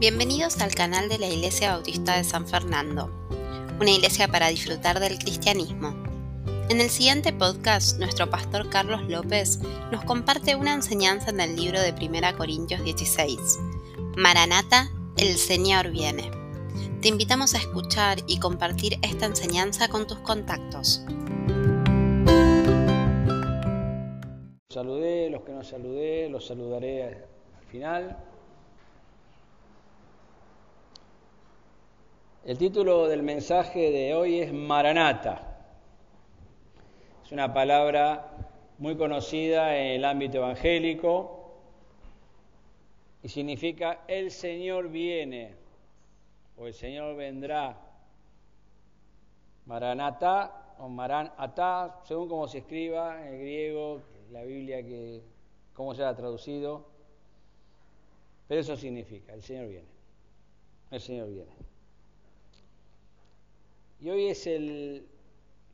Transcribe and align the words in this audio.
Bienvenidos 0.00 0.62
al 0.62 0.74
canal 0.74 1.10
de 1.10 1.18
la 1.18 1.28
Iglesia 1.28 1.74
Bautista 1.74 2.16
de 2.16 2.24
San 2.24 2.48
Fernando, 2.48 3.10
una 3.78 3.90
iglesia 3.90 4.28
para 4.28 4.48
disfrutar 4.48 4.98
del 4.98 5.18
cristianismo. 5.18 5.94
En 6.70 6.80
el 6.80 6.88
siguiente 6.88 7.34
podcast, 7.34 7.98
nuestro 7.98 8.30
pastor 8.30 8.70
Carlos 8.70 9.02
López 9.10 9.58
nos 9.92 10.02
comparte 10.04 10.56
una 10.56 10.72
enseñanza 10.72 11.28
en 11.28 11.40
el 11.40 11.54
libro 11.54 11.78
de 11.78 11.92
1 11.92 12.38
Corintios 12.38 12.82
16. 12.82 13.38
Maranata, 14.16 14.88
el 15.18 15.36
Señor 15.36 15.90
viene. 15.90 16.30
Te 17.02 17.08
invitamos 17.08 17.52
a 17.52 17.58
escuchar 17.58 18.20
y 18.26 18.38
compartir 18.38 18.98
esta 19.02 19.26
enseñanza 19.26 19.88
con 19.88 20.06
tus 20.06 20.20
contactos. 20.20 21.04
Saludé, 24.70 25.28
los 25.28 25.42
que 25.42 25.52
no 25.52 25.62
saludé, 25.62 26.30
los 26.30 26.46
saludaré 26.46 27.04
al 27.04 27.64
final. 27.70 28.29
El 32.42 32.56
título 32.56 33.06
del 33.06 33.22
mensaje 33.22 33.90
de 33.90 34.14
hoy 34.14 34.40
es 34.40 34.50
Maranata. 34.50 35.58
Es 37.22 37.32
una 37.32 37.52
palabra 37.52 38.32
muy 38.78 38.96
conocida 38.96 39.76
en 39.76 39.88
el 39.88 40.04
ámbito 40.06 40.38
evangélico 40.38 41.52
y 43.22 43.28
significa 43.28 44.04
el 44.08 44.30
Señor 44.30 44.88
viene 44.88 45.54
o 46.56 46.66
el 46.66 46.72
Señor 46.72 47.14
vendrá. 47.14 47.78
Maranata 49.66 50.76
o 50.78 50.88
Maranata, 50.88 52.00
según 52.04 52.26
como 52.26 52.48
se 52.48 52.58
escriba 52.58 53.20
en 53.20 53.34
el 53.34 53.38
griego, 53.38 54.00
la 54.32 54.44
Biblia, 54.44 54.82
que 54.82 55.20
cómo 55.74 55.94
se 55.94 56.04
ha 56.04 56.16
traducido, 56.16 56.86
pero 58.48 58.62
eso 58.62 58.78
significa, 58.78 59.34
el 59.34 59.42
Señor 59.42 59.68
viene, 59.68 59.88
el 60.90 61.00
Señor 61.02 61.28
viene. 61.28 61.69
Y 64.02 64.08
hoy 64.08 64.28
es 64.28 64.46
el, 64.46 65.06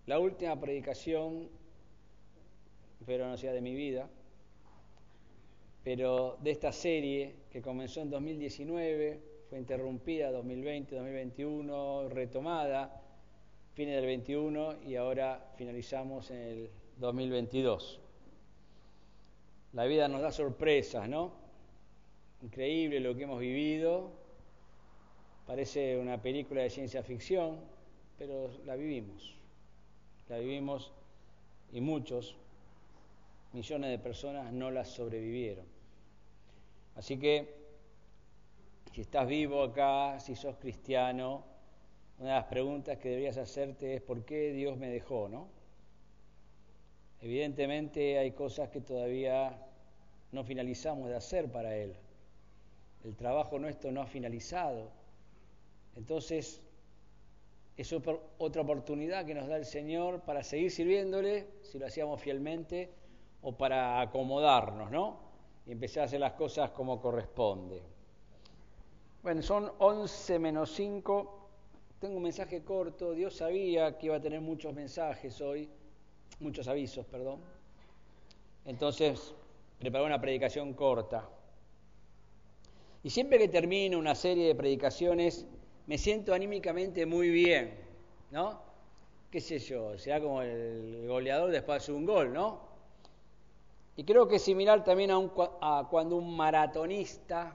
la 0.07 0.19
última 0.19 0.59
predicación, 0.59 1.49
pero 3.07 3.29
no 3.29 3.37
sea 3.37 3.53
de 3.53 3.61
mi 3.61 3.73
vida, 3.73 4.09
pero 5.85 6.37
de 6.41 6.51
esta 6.51 6.73
serie 6.73 7.37
que 7.51 7.63
comenzó 7.63 8.01
en 8.01 8.11
2019, 8.11 9.21
fue 9.49 9.59
interrumpida 9.59 10.33
2020, 10.33 10.97
2021, 10.97 12.09
retomada, 12.09 13.01
fines 13.75 13.95
del 13.95 14.07
21 14.07 14.83
y 14.83 14.97
ahora 14.97 15.53
finalizamos 15.57 16.29
en 16.33 16.39
el 16.39 16.71
2022. 16.97 18.01
La 19.75 19.85
vida 19.85 20.09
nos 20.09 20.23
da 20.23 20.33
sorpresas, 20.33 21.09
¿no? 21.09 21.33
Increíble 22.43 22.99
lo 22.99 23.15
que 23.15 23.23
hemos 23.23 23.39
vivido. 23.39 24.11
Parece 25.47 25.97
una 25.97 26.21
película 26.21 26.63
de 26.63 26.71
ciencia 26.71 27.05
ficción, 27.05 27.76
pero 28.19 28.50
la 28.64 28.77
vivimos. 28.77 29.34
La 30.28 30.39
vivimos 30.39 30.92
y 31.72 31.81
muchos, 31.81 32.36
millones 33.53 33.91
de 33.91 33.98
personas 33.98 34.53
no 34.53 34.70
la 34.70 34.84
sobrevivieron. 34.84 35.67
Así 36.97 37.19
que, 37.19 37.55
si 38.92 39.03
estás 39.03 39.28
vivo 39.28 39.62
acá, 39.62 40.19
si 40.20 40.34
sos 40.34 40.56
cristiano, 40.56 41.44
una 42.19 42.28
de 42.31 42.34
las 42.37 42.44
preguntas 42.47 42.98
que 42.98 43.11
deberías 43.11 43.37
hacerte 43.37 43.94
es 43.94 44.00
¿por 44.00 44.25
qué 44.25 44.53
Dios 44.53 44.78
me 44.78 44.89
dejó, 44.89 45.28
no? 45.28 45.48
Evidentemente 47.20 48.19
hay 48.19 48.33
cosas 48.33 48.70
que 48.70 48.81
todavía 48.81 49.59
no 50.33 50.44
finalizamos 50.44 51.09
de 51.09 51.17
hacer 51.17 51.50
para 51.50 51.77
Él. 51.77 51.94
El 53.05 53.14
trabajo 53.17 53.59
nuestro 53.59 53.92
no 53.92 54.03
ha 54.03 54.06
finalizado. 54.06 54.91
Entonces, 55.97 56.62
es 57.76 57.92
otra 57.92 58.62
oportunidad 58.62 59.26
que 59.26 59.34
nos 59.34 59.48
da 59.48 59.56
el 59.56 59.66
Señor 59.66 60.20
para 60.20 60.42
seguir 60.42 60.70
sirviéndole, 60.70 61.47
si 61.62 61.78
lo 61.78 61.87
hacíamos 61.87 62.20
fielmente, 62.20 62.91
o 63.42 63.53
para 63.53 64.00
acomodarnos, 64.00 64.91
¿no? 64.91 65.19
Y 65.66 65.72
empezar 65.72 66.03
a 66.03 66.06
hacer 66.06 66.20
las 66.20 66.32
cosas 66.32 66.70
como 66.70 67.00
corresponde. 67.00 67.82
Bueno, 69.22 69.42
son 69.42 69.70
11 69.78 70.38
menos 70.38 70.70
5. 70.72 71.48
Tengo 72.00 72.16
un 72.16 72.22
mensaje 72.22 72.62
corto. 72.62 73.12
Dios 73.12 73.37
sabía 73.37 73.98
que 73.98 74.06
iba 74.06 74.16
a 74.16 74.20
tener 74.20 74.41
muchos 74.41 74.72
mensajes 74.72 75.41
hoy, 75.41 75.69
muchos 76.41 76.69
avisos, 76.69 77.04
perdón. 77.06 77.41
Entonces, 78.64 79.34
preparé 79.78 80.04
una 80.06 80.20
predicación 80.20 80.72
corta. 80.75 81.28
Y 83.03 83.10
siempre 83.10 83.38
que 83.38 83.48
termino 83.48 83.98
una 83.98 84.14
serie 84.14 84.47
de 84.47 84.54
predicaciones, 84.54 85.47
me 85.87 85.99
siento 85.99 86.35
anímicamente 86.35 87.07
muy 87.07 87.31
bien, 87.31 87.75
¿no? 88.31 88.61
¿Qué 89.31 89.41
sé 89.41 89.59
yo? 89.59 89.97
Será 89.99 90.21
como 90.21 90.43
el 90.43 91.07
goleador 91.07 91.51
después 91.51 91.87
de 91.87 91.93
un 91.93 92.05
gol, 92.05 92.33
¿no? 92.33 92.61
Y 93.97 94.05
creo 94.05 94.27
que 94.29 94.37
es 94.37 94.43
similar 94.43 94.83
también 94.85 95.11
a, 95.11 95.17
a 95.61 95.89
cuando 95.89 96.17
un 96.17 96.37
maratonista 96.37 97.55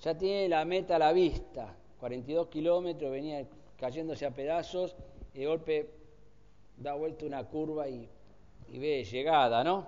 ya 0.00 0.16
tiene 0.16 0.48
la 0.48 0.64
meta 0.64 0.96
a 0.96 0.98
la 0.98 1.12
vista, 1.12 1.74
42 2.00 2.48
kilómetros, 2.48 3.10
venía 3.10 3.46
cayéndose 3.78 4.26
a 4.26 4.30
pedazos 4.30 4.96
y 5.34 5.40
de 5.40 5.46
golpe 5.46 5.90
da 6.76 6.94
vuelta 6.94 7.26
una 7.26 7.44
curva 7.44 7.88
y 7.88 8.08
ve 8.68 9.04
llegada, 9.04 9.62
¿no? 9.62 9.86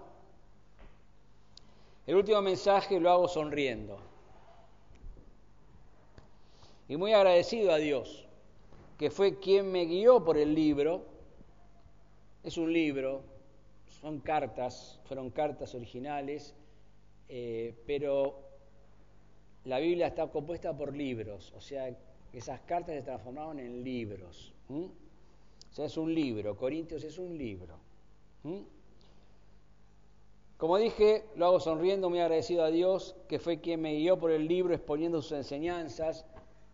El 2.07 2.17
último 2.17 2.41
mensaje 2.41 2.99
lo 3.01 3.11
hago 3.11 3.29
sonriendo 3.29 4.08
y 6.89 6.97
muy 6.97 7.13
agradecido 7.13 7.73
a 7.73 7.77
Dios, 7.77 8.27
que 8.97 9.11
fue 9.11 9.39
quien 9.39 9.71
me 9.71 9.85
guió 9.85 10.25
por 10.25 10.39
el 10.39 10.55
libro. 10.55 11.05
Es 12.43 12.57
un 12.57 12.73
libro, 12.73 13.23
son 14.01 14.21
cartas, 14.21 14.99
fueron 15.05 15.31
cartas 15.31 15.75
originales, 15.75 16.55
eh, 17.29 17.75
pero 17.87 18.41
la 19.65 19.79
Biblia 19.79 20.07
está 20.07 20.27
compuesta 20.29 20.75
por 20.77 20.97
libros, 20.97 21.53
o 21.55 21.61
sea, 21.61 21.95
esas 22.33 22.61
cartas 22.61 22.95
se 22.95 23.03
transformaron 23.03 23.59
en 23.59 23.85
libros. 23.85 24.55
O 24.71 25.75
sea, 25.75 25.85
es 25.85 25.97
un 25.99 26.15
libro, 26.15 26.57
Corintios 26.57 27.05
es 27.05 27.19
un 27.19 27.37
libro. 27.37 27.79
Como 30.57 30.79
dije, 30.79 31.25
lo 31.37 31.47
hago 31.47 31.61
sonriendo, 31.61 32.09
muy 32.09 32.21
agradecido 32.21 32.65
a 32.65 32.71
Dios, 32.71 33.15
que 33.29 33.39
fue 33.39 33.61
quien 33.61 33.83
me 33.83 33.95
guió 33.95 34.19
por 34.19 34.31
el 34.31 34.49
libro 34.49 34.75
exponiendo 34.75 35.21
sus 35.23 35.33
enseñanzas, 35.33 36.25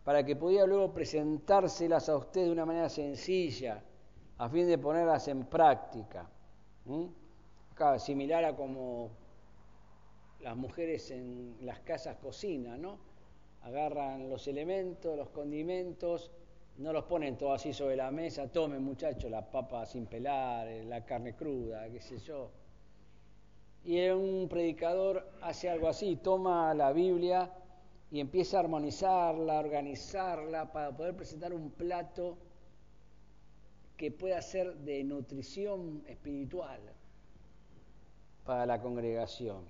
para 0.04 0.24
que 0.24 0.36
pudiera 0.36 0.66
luego 0.66 0.92
presentárselas 0.92 2.08
a 2.10 2.16
usted 2.16 2.44
de 2.44 2.52
una 2.52 2.66
manera 2.66 2.88
sencilla, 2.90 3.82
a 4.36 4.48
fin 4.48 4.66
de 4.66 4.78
ponerlas 4.78 5.26
en 5.28 5.44
práctica. 5.46 6.28
similar 7.98 8.44
a 8.44 8.54
como 8.54 9.10
las 10.40 10.56
mujeres 10.56 11.10
en 11.10 11.56
las 11.62 11.80
casas 11.80 12.16
cocinan, 12.16 12.82
¿no? 12.82 12.98
Agarran 13.62 14.28
los 14.28 14.46
elementos, 14.46 15.16
los 15.16 15.30
condimentos, 15.30 16.30
no 16.76 16.92
los 16.92 17.04
ponen 17.04 17.38
todos 17.38 17.54
así 17.54 17.72
sobre 17.72 17.96
la 17.96 18.10
mesa, 18.10 18.52
tomen 18.52 18.82
muchachos 18.82 19.30
la 19.30 19.50
papa 19.50 19.86
sin 19.86 20.04
pelar, 20.04 20.66
la 20.84 21.02
carne 21.04 21.34
cruda, 21.34 21.88
qué 21.88 22.00
sé 22.02 22.18
yo. 22.18 22.50
Y 23.84 24.06
un 24.08 24.48
predicador 24.48 25.26
hace 25.40 25.70
algo 25.70 25.88
así, 25.88 26.16
toma 26.16 26.74
la 26.74 26.92
Biblia, 26.92 27.50
y 28.14 28.20
empieza 28.20 28.58
a 28.58 28.60
armonizarla, 28.60 29.56
a 29.56 29.58
organizarla 29.58 30.70
para 30.70 30.96
poder 30.96 31.16
presentar 31.16 31.52
un 31.52 31.72
plato 31.72 32.38
que 33.96 34.12
pueda 34.12 34.40
ser 34.40 34.76
de 34.76 35.02
nutrición 35.02 36.04
espiritual 36.06 36.78
para 38.44 38.66
la 38.66 38.80
congregación. 38.80 39.64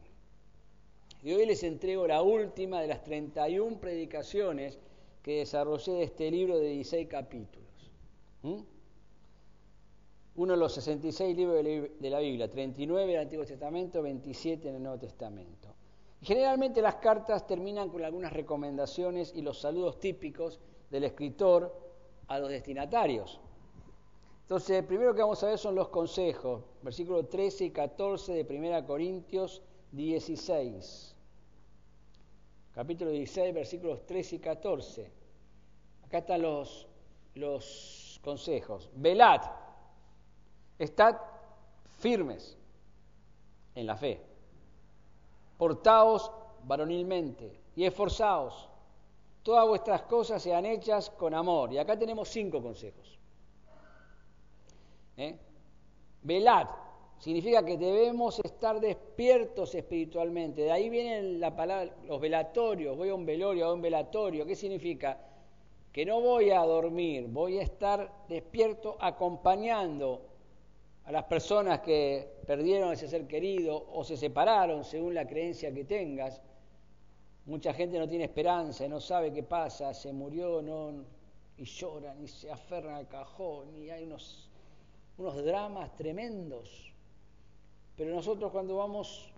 Y 1.22 1.32
hoy 1.32 1.46
les 1.46 1.62
entrego 1.62 2.06
la 2.06 2.20
última 2.20 2.82
de 2.82 2.88
las 2.88 3.02
31 3.02 3.80
predicaciones 3.80 4.78
que 5.22 5.38
desarrollé 5.38 5.92
de 5.92 6.02
este 6.02 6.30
libro 6.30 6.58
de 6.58 6.68
16 6.68 7.08
capítulos. 7.08 7.70
Uno 10.36 10.52
de 10.52 10.58
los 10.58 10.74
66 10.74 11.34
libros 11.34 11.64
de 11.64 12.10
la 12.10 12.18
Biblia, 12.18 12.50
39 12.50 13.10
del 13.10 13.20
Antiguo 13.22 13.46
Testamento, 13.46 14.02
27 14.02 14.68
en 14.68 14.74
el 14.74 14.82
Nuevo 14.82 14.98
Testamento. 14.98 15.63
Generalmente 16.24 16.80
las 16.80 16.94
cartas 16.96 17.46
terminan 17.46 17.90
con 17.90 18.02
algunas 18.02 18.32
recomendaciones 18.32 19.34
y 19.34 19.42
los 19.42 19.60
saludos 19.60 20.00
típicos 20.00 20.58
del 20.90 21.04
escritor 21.04 21.70
a 22.28 22.38
los 22.38 22.48
destinatarios. 22.48 23.38
Entonces, 24.40 24.82
primero 24.84 25.14
que 25.14 25.20
vamos 25.20 25.42
a 25.42 25.48
ver 25.48 25.58
son 25.58 25.74
los 25.74 25.88
consejos, 25.88 26.62
versículos 26.80 27.28
13 27.28 27.66
y 27.66 27.70
14 27.72 28.42
de 28.42 28.56
1 28.56 28.86
Corintios 28.86 29.60
16. 29.92 31.14
Capítulo 32.74 33.10
16, 33.10 33.54
versículos 33.54 34.06
13 34.06 34.36
y 34.36 34.38
14. 34.38 35.10
Acá 36.06 36.18
están 36.18 36.40
los, 36.40 36.88
los 37.34 38.18
consejos. 38.24 38.88
Velad, 38.96 39.42
estad 40.78 41.18
firmes 41.98 42.56
en 43.74 43.86
la 43.86 43.96
fe 43.98 44.33
portaos 45.56 46.30
varonilmente, 46.64 47.60
y 47.76 47.84
esforzaos. 47.84 48.68
Todas 49.42 49.66
vuestras 49.68 50.02
cosas 50.02 50.42
sean 50.42 50.64
hechas 50.64 51.10
con 51.10 51.34
amor. 51.34 51.72
Y 51.72 51.78
acá 51.78 51.98
tenemos 51.98 52.28
cinco 52.28 52.62
consejos. 52.62 53.18
¿Eh? 55.16 55.36
Velad, 56.22 56.66
significa 57.18 57.64
que 57.64 57.76
debemos 57.76 58.40
estar 58.40 58.80
despiertos 58.80 59.74
espiritualmente. 59.74 60.62
De 60.62 60.72
ahí 60.72 60.88
viene 60.88 61.38
la 61.38 61.54
palabra, 61.54 61.94
los 62.06 62.20
velatorios. 62.20 62.96
Voy 62.96 63.10
a 63.10 63.14
un 63.14 63.26
velorio, 63.26 63.66
a 63.66 63.74
un 63.74 63.82
velatorio. 63.82 64.46
¿Qué 64.46 64.56
significa? 64.56 65.18
Que 65.92 66.06
no 66.06 66.20
voy 66.20 66.50
a 66.50 66.60
dormir, 66.60 67.26
voy 67.28 67.58
a 67.58 67.62
estar 67.62 68.10
despierto 68.28 68.96
acompañando 68.98 70.22
a 71.04 71.12
las 71.12 71.24
personas 71.24 71.80
que 71.80 72.40
perdieron 72.46 72.92
ese 72.92 73.08
ser 73.08 73.26
querido 73.26 73.86
o 73.92 74.04
se 74.04 74.16
separaron 74.16 74.84
según 74.84 75.14
la 75.14 75.26
creencia 75.26 75.72
que 75.72 75.84
tengas. 75.84 76.40
Mucha 77.46 77.74
gente 77.74 77.98
no 77.98 78.08
tiene 78.08 78.24
esperanza, 78.24 78.88
no 78.88 79.00
sabe 79.00 79.32
qué 79.32 79.42
pasa, 79.42 79.92
se 79.92 80.12
murió, 80.12 80.62
no, 80.62 81.04
y 81.58 81.64
lloran 81.64 82.22
y 82.22 82.26
se 82.26 82.50
aferran 82.50 82.94
al 82.94 83.06
cajón 83.06 83.76
y 83.76 83.90
hay 83.90 84.04
unos, 84.04 84.48
unos 85.18 85.44
dramas 85.44 85.94
tremendos. 85.94 86.90
Pero 87.96 88.14
nosotros 88.14 88.50
cuando 88.50 88.76
vamos 88.76 89.30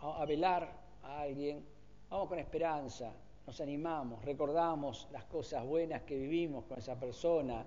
a, 0.00 0.22
a 0.22 0.24
velar 0.24 0.72
a 1.02 1.20
alguien, 1.20 1.62
vamos 2.08 2.28
con 2.28 2.38
esperanza, 2.38 3.12
nos 3.46 3.60
animamos, 3.60 4.24
recordamos 4.24 5.08
las 5.12 5.24
cosas 5.24 5.64
buenas 5.64 6.02
que 6.02 6.16
vivimos 6.16 6.64
con 6.64 6.78
esa 6.78 6.98
persona, 6.98 7.66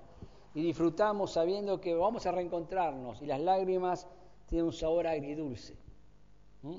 y 0.53 0.63
disfrutamos 0.63 1.31
sabiendo 1.31 1.79
que 1.79 1.93
vamos 1.93 2.25
a 2.25 2.31
reencontrarnos 2.31 3.21
y 3.21 3.25
las 3.25 3.39
lágrimas 3.39 4.07
tienen 4.47 4.65
un 4.65 4.73
sabor 4.73 5.07
agridulce. 5.07 5.75
¿Mm? 6.63 6.77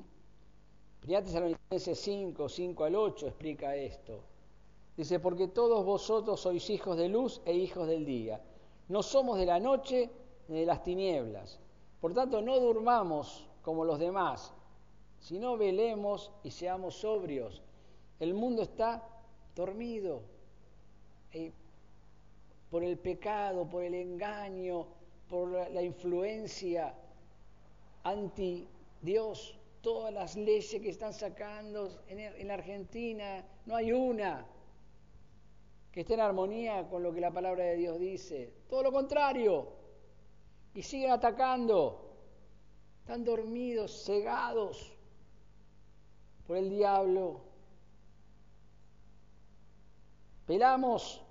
Primera 0.99 1.23
Tesalonicenses 1.23 1.99
5, 1.99 2.49
5 2.49 2.83
al 2.83 2.95
8 2.95 3.27
explica 3.27 3.75
esto. 3.75 4.21
Dice, 4.95 5.19
porque 5.19 5.47
todos 5.47 5.83
vosotros 5.85 6.39
sois 6.41 6.69
hijos 6.69 6.97
de 6.97 7.09
luz 7.09 7.41
e 7.45 7.53
hijos 7.53 7.87
del 7.87 8.05
día. 8.05 8.41
No 8.89 9.01
somos 9.01 9.39
de 9.39 9.45
la 9.45 9.59
noche 9.59 10.11
ni 10.47 10.59
de 10.59 10.65
las 10.65 10.83
tinieblas. 10.83 11.59
Por 12.01 12.13
tanto, 12.13 12.41
no 12.41 12.59
durmamos 12.59 13.47
como 13.61 13.85
los 13.85 13.99
demás, 13.99 14.53
sino 15.19 15.57
velemos 15.57 16.31
y 16.43 16.51
seamos 16.51 16.95
sobrios. 16.95 17.61
El 18.19 18.33
mundo 18.33 18.61
está 18.61 19.07
dormido. 19.55 20.21
Eh, 21.31 21.53
por 22.71 22.83
el 22.83 22.97
pecado, 22.97 23.69
por 23.69 23.83
el 23.83 23.93
engaño, 23.93 24.87
por 25.29 25.51
la 25.71 25.83
influencia 25.83 26.95
anti 28.03 28.67
Dios, 29.01 29.57
todas 29.81 30.13
las 30.13 30.35
leyes 30.35 30.81
que 30.81 30.89
están 30.89 31.13
sacando 31.13 32.03
en 32.07 32.47
la 32.47 32.53
Argentina, 32.53 33.45
no 33.65 33.75
hay 33.75 33.91
una 33.91 34.45
que 35.91 36.01
esté 36.01 36.13
en 36.13 36.21
armonía 36.21 36.87
con 36.89 37.03
lo 37.03 37.13
que 37.13 37.19
la 37.19 37.31
palabra 37.31 37.65
de 37.65 37.75
Dios 37.75 37.99
dice. 37.99 38.53
Todo 38.69 38.83
lo 38.83 38.91
contrario. 38.91 39.67
Y 40.73 40.81
siguen 40.83 41.11
atacando. 41.11 42.15
Están 43.01 43.25
dormidos, 43.25 44.05
cegados 44.05 44.93
por 46.47 46.55
el 46.55 46.69
diablo. 46.69 47.41
Pelamos 50.45 51.21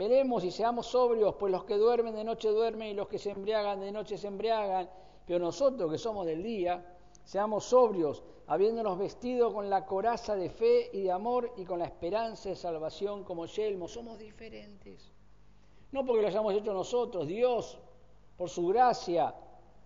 Veremos 0.00 0.44
y 0.44 0.50
seamos 0.50 0.86
sobrios, 0.86 1.34
pues 1.34 1.52
los 1.52 1.64
que 1.64 1.76
duermen 1.76 2.14
de 2.14 2.24
noche 2.24 2.48
duermen 2.48 2.88
y 2.88 2.94
los 2.94 3.06
que 3.06 3.18
se 3.18 3.32
embriagan 3.32 3.80
de 3.80 3.92
noche 3.92 4.16
se 4.16 4.28
embriagan. 4.28 4.88
Pero 5.26 5.38
nosotros 5.38 5.92
que 5.92 5.98
somos 5.98 6.24
del 6.24 6.42
día, 6.42 6.96
seamos 7.22 7.64
sobrios, 7.64 8.22
habiéndonos 8.46 8.96
vestido 8.96 9.52
con 9.52 9.68
la 9.68 9.84
coraza 9.84 10.36
de 10.36 10.48
fe 10.48 10.88
y 10.94 11.02
de 11.02 11.12
amor 11.12 11.52
y 11.58 11.66
con 11.66 11.80
la 11.80 11.84
esperanza 11.84 12.48
de 12.48 12.56
salvación 12.56 13.24
como 13.24 13.44
yelmo. 13.44 13.88
Somos 13.88 14.18
diferentes. 14.18 15.12
No 15.92 16.06
porque 16.06 16.22
lo 16.22 16.28
hayamos 16.28 16.54
hecho 16.54 16.72
nosotros, 16.72 17.26
Dios, 17.26 17.78
por 18.38 18.48
su 18.48 18.68
gracia, 18.68 19.34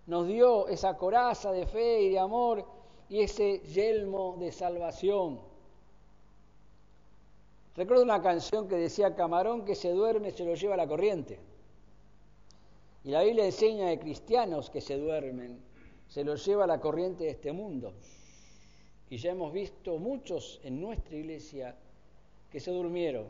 nos 0.07 0.29
dio 0.29 0.69
esa 0.69 0.97
coraza 0.97 1.51
de 1.51 1.67
fe 1.67 2.03
y 2.03 2.11
de 2.11 2.21
amor 2.21 2.65
y 3.09 3.23
ese 3.23 3.59
yelmo 3.63 4.37
de 4.39 4.53
salvación. 4.53 5.41
Recuerdo 7.77 8.05
una 8.05 8.23
canción 8.23 8.69
que 8.69 8.77
decía, 8.77 9.17
camarón 9.17 9.65
que 9.65 9.75
se 9.75 9.91
duerme 9.91 10.31
se 10.31 10.45
lo 10.45 10.55
lleva 10.55 10.77
la 10.77 10.87
corriente. 10.87 11.41
Y 13.03 13.11
la 13.11 13.23
Biblia 13.23 13.45
enseña 13.45 13.89
de 13.89 13.99
cristianos 13.99 14.71
que 14.71 14.81
se 14.81 14.97
duermen, 14.97 15.61
se 16.09 16.25
los 16.25 16.45
lleva 16.47 16.67
la 16.67 16.81
corriente 16.81 17.25
de 17.25 17.31
este 17.31 17.53
mundo. 17.53 17.93
Y 19.11 19.17
ya 19.17 19.33
hemos 19.33 19.53
visto 19.53 19.99
muchos 19.99 20.61
en 20.63 20.81
nuestra 20.81 21.17
iglesia 21.17 21.77
que 22.51 22.61
se 22.61 22.71
durmieron. 22.71 23.27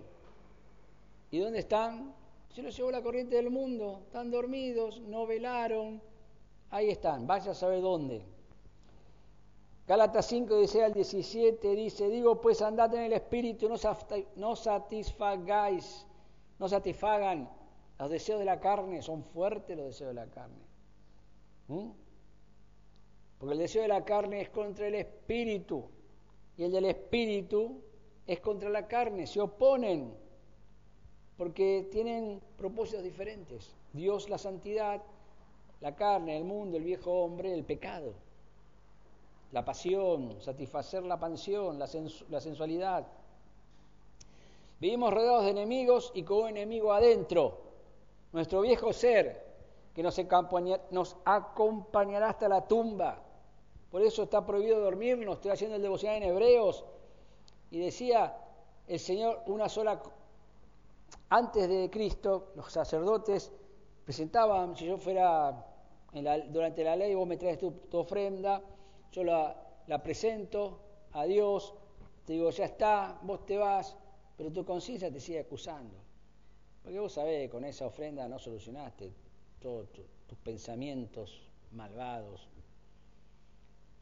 ¿Y 1.30 1.38
dónde 1.38 1.60
están? 1.60 2.14
Se 2.54 2.62
los 2.62 2.76
llevó 2.76 2.90
la 2.90 3.02
corriente 3.02 3.36
del 3.36 3.50
mundo, 3.50 4.02
están 4.06 4.30
dormidos, 4.30 5.00
no 5.00 5.26
velaron, 5.26 6.00
ahí 6.70 6.90
están, 6.90 7.26
vaya 7.26 7.50
a 7.50 7.54
saber 7.54 7.80
dónde. 7.80 8.22
Gálatas 9.86 10.26
5, 10.26 10.56
16 10.56 10.84
al 10.84 10.94
17 10.94 11.76
dice, 11.76 12.08
digo 12.08 12.40
pues 12.40 12.62
andad 12.62 12.94
en 12.94 13.02
el 13.02 13.12
Espíritu, 13.12 13.68
no 13.68 14.56
satisfagáis, 14.56 16.06
no 16.58 16.68
satisfagan 16.68 17.50
los 17.98 18.10
deseos 18.10 18.38
de 18.38 18.46
la 18.46 18.60
carne, 18.60 19.02
son 19.02 19.22
fuertes 19.22 19.76
los 19.76 19.86
deseos 19.88 20.08
de 20.08 20.14
la 20.14 20.26
carne. 20.26 20.64
¿Mm? 21.68 21.90
Porque 23.38 23.52
el 23.52 23.58
deseo 23.58 23.82
de 23.82 23.88
la 23.88 24.04
carne 24.06 24.40
es 24.40 24.48
contra 24.48 24.86
el 24.86 24.94
Espíritu 24.94 25.84
y 26.56 26.64
el 26.64 26.72
del 26.72 26.86
Espíritu 26.86 27.82
es 28.26 28.40
contra 28.40 28.70
la 28.70 28.88
carne, 28.88 29.26
se 29.26 29.42
oponen 29.42 30.14
porque 31.36 31.88
tienen 31.90 32.40
propósitos 32.56 33.02
diferentes. 33.02 33.74
Dios 33.92 34.30
la 34.30 34.38
santidad, 34.38 35.02
la 35.82 35.94
carne, 35.94 36.38
el 36.38 36.44
mundo, 36.44 36.78
el 36.78 36.84
viejo 36.84 37.12
hombre, 37.12 37.52
el 37.52 37.64
pecado 37.64 38.14
la 39.52 39.64
pasión, 39.64 40.40
satisfacer 40.40 41.04
la 41.04 41.18
pasión, 41.18 41.78
la, 41.78 41.86
sensualidad. 42.40 43.06
Vivimos 44.80 45.12
rodeados 45.12 45.44
de 45.44 45.50
enemigos 45.50 46.10
y 46.14 46.24
con 46.24 46.38
un 46.38 46.48
enemigo 46.48 46.92
adentro, 46.92 47.60
nuestro 48.32 48.60
viejo 48.62 48.92
ser, 48.92 49.44
que 49.94 50.02
nos, 50.02 50.20
nos 50.90 51.16
acompañará 51.24 52.30
hasta 52.30 52.48
la 52.48 52.66
tumba. 52.66 53.22
Por 53.90 54.02
eso 54.02 54.24
está 54.24 54.44
prohibido 54.44 54.80
dormirnos. 54.80 55.36
Estoy 55.36 55.52
haciendo 55.52 55.76
el 55.76 55.82
devocional 55.82 56.16
en 56.16 56.30
Hebreos 56.30 56.84
y 57.70 57.78
decía 57.78 58.36
el 58.88 58.98
Señor 58.98 59.42
una 59.46 59.68
sola. 59.68 60.02
Antes 61.28 61.68
de 61.68 61.88
Cristo, 61.90 62.48
los 62.56 62.72
sacerdotes 62.72 63.52
presentaban, 64.04 64.76
si 64.76 64.86
yo 64.86 64.98
fuera 64.98 65.64
durante 66.48 66.82
la 66.82 66.96
ley, 66.96 67.14
vos 67.14 67.26
me 67.26 67.36
traes 67.36 67.58
tu 67.58 67.72
ofrenda, 67.92 68.60
yo 69.14 69.22
la, 69.22 70.02
presento 70.02 70.80
a 71.12 71.24
Dios, 71.24 71.72
te 72.26 72.32
digo, 72.32 72.50
ya 72.50 72.64
está, 72.64 73.20
vos 73.22 73.46
te 73.46 73.56
vas, 73.56 73.96
pero 74.36 74.50
tu 74.50 74.64
conciencia 74.64 75.12
te 75.12 75.20
sigue 75.20 75.38
acusando. 75.38 75.94
Porque 76.82 76.98
vos 76.98 77.12
sabés, 77.12 77.48
con 77.48 77.64
esa 77.64 77.86
ofrenda 77.86 78.26
no 78.28 78.38
solucionaste 78.40 79.12
todos 79.60 79.88
tus 79.92 80.38
pensamientos 80.38 81.40
malvados. 81.70 82.48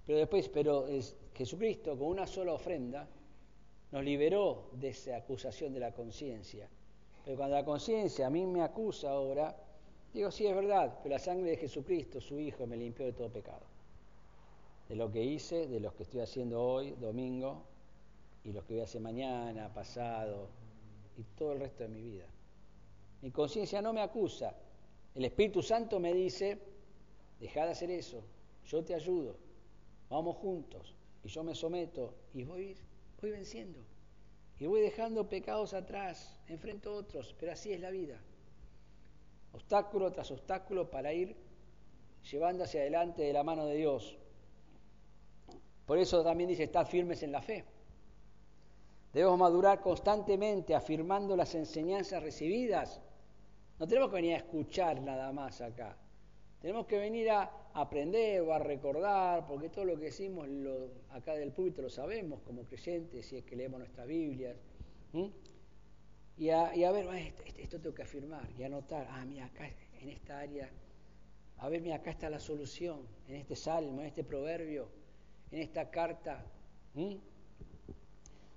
Pero 0.07 0.19
después, 0.19 0.49
pero 0.49 0.87
es, 0.89 1.15
Jesucristo 1.35 1.97
con 1.97 2.09
una 2.09 2.27
sola 2.27 2.55
ofrenda 2.55 3.07
nos 3.93 4.03
liberó 4.03 4.71
de 4.73 4.89
esa 4.89 5.17
acusación 5.19 5.75
de 5.75 5.81
la 5.81 5.93
conciencia. 5.93 6.69
Pero 7.23 7.37
cuando 7.37 7.55
la 7.55 7.65
conciencia 7.65 8.27
a 8.27 8.31
mí 8.31 8.47
me 8.47 8.63
acusa 8.63 9.11
ahora, 9.11 9.55
digo, 10.15 10.31
sí 10.31 10.47
es 10.47 10.55
verdad, 10.55 10.99
pero 11.03 11.15
la 11.15 11.19
sangre 11.19 11.51
de 11.51 11.57
Jesucristo, 11.59 12.19
su 12.19 12.41
Hijo, 12.41 12.67
me 12.67 12.79
limpió 12.79 13.05
de 13.05 13.13
todo 13.13 13.29
pecado 13.29 13.72
de 14.89 14.97
lo 14.97 15.11
que 15.11 15.23
hice, 15.23 15.67
de 15.67 15.81
los 15.81 15.95
que 15.95 16.03
estoy 16.03 16.21
haciendo 16.21 16.63
hoy, 16.63 16.93
domingo, 16.93 17.65
y 18.45 18.53
los 18.53 18.65
que 18.65 18.75
voy 18.75 18.81
a 18.81 18.85
hacer 18.85 19.01
mañana, 19.01 19.73
pasado, 19.73 20.49
y 21.17 21.23
todo 21.37 21.53
el 21.53 21.61
resto 21.61 21.85
de 21.85 21.89
mi 21.89 22.03
vida. 22.03 22.27
Mi 23.23 23.31
conciencia 23.31 23.81
no 23.81 23.93
me 23.93 24.01
acusa. 24.01 24.55
El 25.15 25.25
Espíritu 25.25 25.63
Santo 25.63 26.01
me 26.01 26.13
dice, 26.13 26.59
deja 27.39 27.65
de 27.65 27.73
hacer 27.73 27.91
eso, 27.91 28.23
yo 28.67 28.83
te 28.83 28.95
ayudo, 28.95 29.37
vamos 30.09 30.37
juntos, 30.37 30.95
y 31.23 31.29
yo 31.29 31.45
me 31.45 31.55
someto, 31.55 32.15
y 32.35 32.45
voy, 32.45 32.77
voy 33.21 33.31
venciendo. 33.31 33.79
Y 34.59 34.67
voy 34.67 34.81
dejando 34.81 35.29
pecados 35.29 35.75
atrás, 35.75 36.39
enfrento 36.47 36.91
a 36.91 36.95
otros, 36.95 37.35
pero 37.39 37.53
así 37.53 37.73
es 37.73 37.81
la 37.81 37.91
vida. 37.91 38.21
Obstáculo 39.53 40.13
tras 40.13 40.31
obstáculo 40.31 40.91
para 40.91 41.13
ir 41.13 41.37
llevando 42.31 42.65
hacia 42.65 42.81
adelante 42.81 43.23
de 43.23 43.33
la 43.33 43.43
mano 43.43 43.67
de 43.67 43.77
Dios. 43.77 44.17
Por 45.87 45.99
eso 45.99 46.23
también 46.23 46.49
dice, 46.49 46.65
estad 46.65 46.87
firmes 46.87 47.23
en 47.23 47.33
la 47.33 47.43
fe. 47.43 47.65
Debemos 49.13 49.39
madurar 49.39 49.81
constantemente 49.81 50.75
afirmando 50.75 51.37
las 51.37 51.55
enseñanzas 51.55 52.23
recibidas. 52.23 53.01
No 53.79 53.87
tenemos 53.87 54.09
que 54.09 54.17
venir 54.17 54.35
a 54.35 54.39
escuchar 54.39 55.01
nada 55.03 55.33
más 55.33 55.61
acá. 55.61 55.97
Tenemos 56.61 56.87
que 56.87 56.99
venir 56.99 57.29
a 57.31 57.51
aprender 57.75 58.41
o 58.43 58.55
a 58.55 58.59
recordar, 58.59 59.45
porque 59.47 59.69
todo 59.69 59.85
lo 59.85 59.99
que 59.99 60.07
decimos 60.07 60.49
acá 61.11 61.35
del 61.35 61.53
púlpito 61.53 61.83
lo 61.83 61.91
sabemos 61.91 62.41
como 62.43 62.63
creyentes, 62.63 63.27
si 63.27 63.39
es 63.39 63.45
que 63.45 63.57
leemos 63.57 63.81
nuestras 63.81 64.07
Biblias. 64.07 64.57
Y, 66.39 66.49
a, 66.49 66.75
y 66.75 66.85
a, 66.85 66.93
ver, 66.93 67.07
esto, 67.17 67.43
esto, 67.59 67.81
tengo 67.81 67.95
que 67.95 68.03
afirmar 68.03 68.49
y 68.57 68.63
anotar, 68.63 69.07
ah, 69.11 69.25
mira, 69.27 69.47
acá 69.47 69.69
en 70.01 70.09
esta 70.09 70.39
área, 70.39 70.71
a 71.59 71.69
ver, 71.69 71.83
mira, 71.83 71.97
acá 71.97 72.11
está 72.13 72.31
la 72.31 72.41
solución, 72.41 73.01
en 73.29 73.37
este 73.37 73.57
salmo, 73.57 74.01
en 74.01 74.07
este 74.07 74.25
proverbio, 74.25 74.89
en 75.53 75.61
esta 75.61 75.91
carta. 75.91 76.45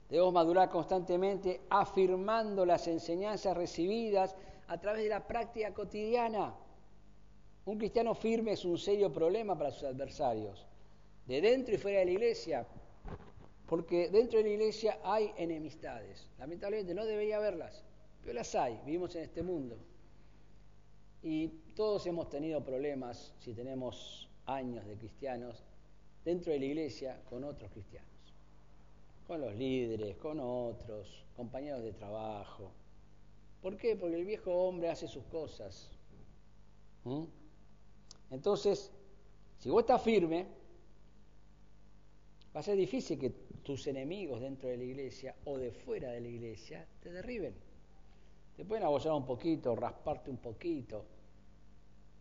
Debemos 0.09 0.33
madurar 0.33 0.69
constantemente 0.69 1.61
afirmando 1.69 2.65
las 2.65 2.87
enseñanzas 2.87 3.55
recibidas 3.55 4.35
a 4.67 4.79
través 4.79 5.03
de 5.03 5.09
la 5.09 5.27
práctica 5.27 5.73
cotidiana. 5.73 6.55
Un 7.65 7.77
cristiano 7.77 8.15
firme 8.15 8.53
es 8.53 8.63
un 8.63 8.77
serio 8.77 9.11
problema 9.11 9.57
para 9.57 9.71
sus 9.71 9.83
adversarios, 9.83 10.65
de 11.25 11.41
dentro 11.41 11.75
y 11.75 11.77
fuera 11.77 11.99
de 11.99 12.05
la 12.05 12.11
iglesia, 12.11 12.65
porque 13.67 14.09
dentro 14.09 14.37
de 14.37 14.45
la 14.45 14.51
iglesia 14.51 14.99
hay 15.03 15.31
enemistades. 15.37 16.29
Lamentablemente 16.37 16.93
no 16.93 17.05
debería 17.05 17.37
haberlas, 17.37 17.83
pero 18.21 18.33
las 18.33 18.53
hay, 18.55 18.79
vivimos 18.85 19.15
en 19.15 19.23
este 19.23 19.41
mundo. 19.41 19.77
Y 21.23 21.47
todos 21.75 22.05
hemos 22.05 22.29
tenido 22.29 22.63
problemas, 22.63 23.33
si 23.39 23.53
tenemos 23.53 24.29
años 24.45 24.85
de 24.85 24.95
cristianos, 24.95 25.63
dentro 26.25 26.51
de 26.51 26.59
la 26.59 26.65
iglesia 26.65 27.21
con 27.29 27.43
otros 27.43 27.71
cristianos, 27.71 28.09
con 29.27 29.39
los 29.39 29.55
líderes, 29.55 30.17
con 30.17 30.39
otros, 30.39 31.23
compañeros 31.35 31.83
de 31.83 31.93
trabajo. 31.93 32.71
¿Por 33.61 33.77
qué? 33.77 33.95
Porque 33.95 34.17
el 34.17 34.25
viejo 34.25 34.51
hombre 34.51 34.89
hace 34.89 35.07
sus 35.07 35.23
cosas. 35.25 35.91
Entonces, 38.31 38.91
si 39.59 39.69
vos 39.69 39.81
estás 39.81 40.01
firme, 40.01 40.47
va 42.55 42.59
a 42.59 42.63
ser 42.63 42.75
difícil 42.75 43.19
que 43.19 43.29
tus 43.63 43.85
enemigos 43.87 44.41
dentro 44.41 44.69
de 44.69 44.77
la 44.77 44.83
iglesia 44.83 45.35
o 45.45 45.57
de 45.57 45.71
fuera 45.71 46.11
de 46.11 46.21
la 46.21 46.27
iglesia 46.27 46.87
te 47.01 47.11
derriben. 47.11 47.53
Te 48.55 48.65
pueden 48.65 48.83
abollar 48.83 49.13
un 49.13 49.25
poquito, 49.25 49.75
rasparte 49.75 50.31
un 50.31 50.37
poquito, 50.37 51.05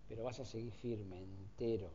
pero 0.08 0.25
vas 0.25 0.40
a 0.40 0.44
seguir 0.44 0.73
firme, 0.73 1.23
entero. 1.23 1.90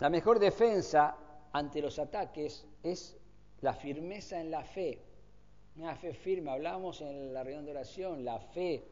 La 0.00 0.10
mejor 0.10 0.40
defensa 0.40 1.16
ante 1.52 1.80
los 1.80 1.98
ataques 1.98 2.66
es 2.82 3.16
la 3.60 3.74
firmeza 3.74 4.40
en 4.40 4.50
la 4.50 4.64
fe. 4.64 4.98
Una 5.76 5.94
fe 5.94 6.12
firme, 6.14 6.50
hablamos 6.50 7.00
en 7.00 7.32
la 7.32 7.44
reunión 7.44 7.64
de 7.64 7.70
oración, 7.70 8.24
la 8.24 8.38
fe 8.38 8.82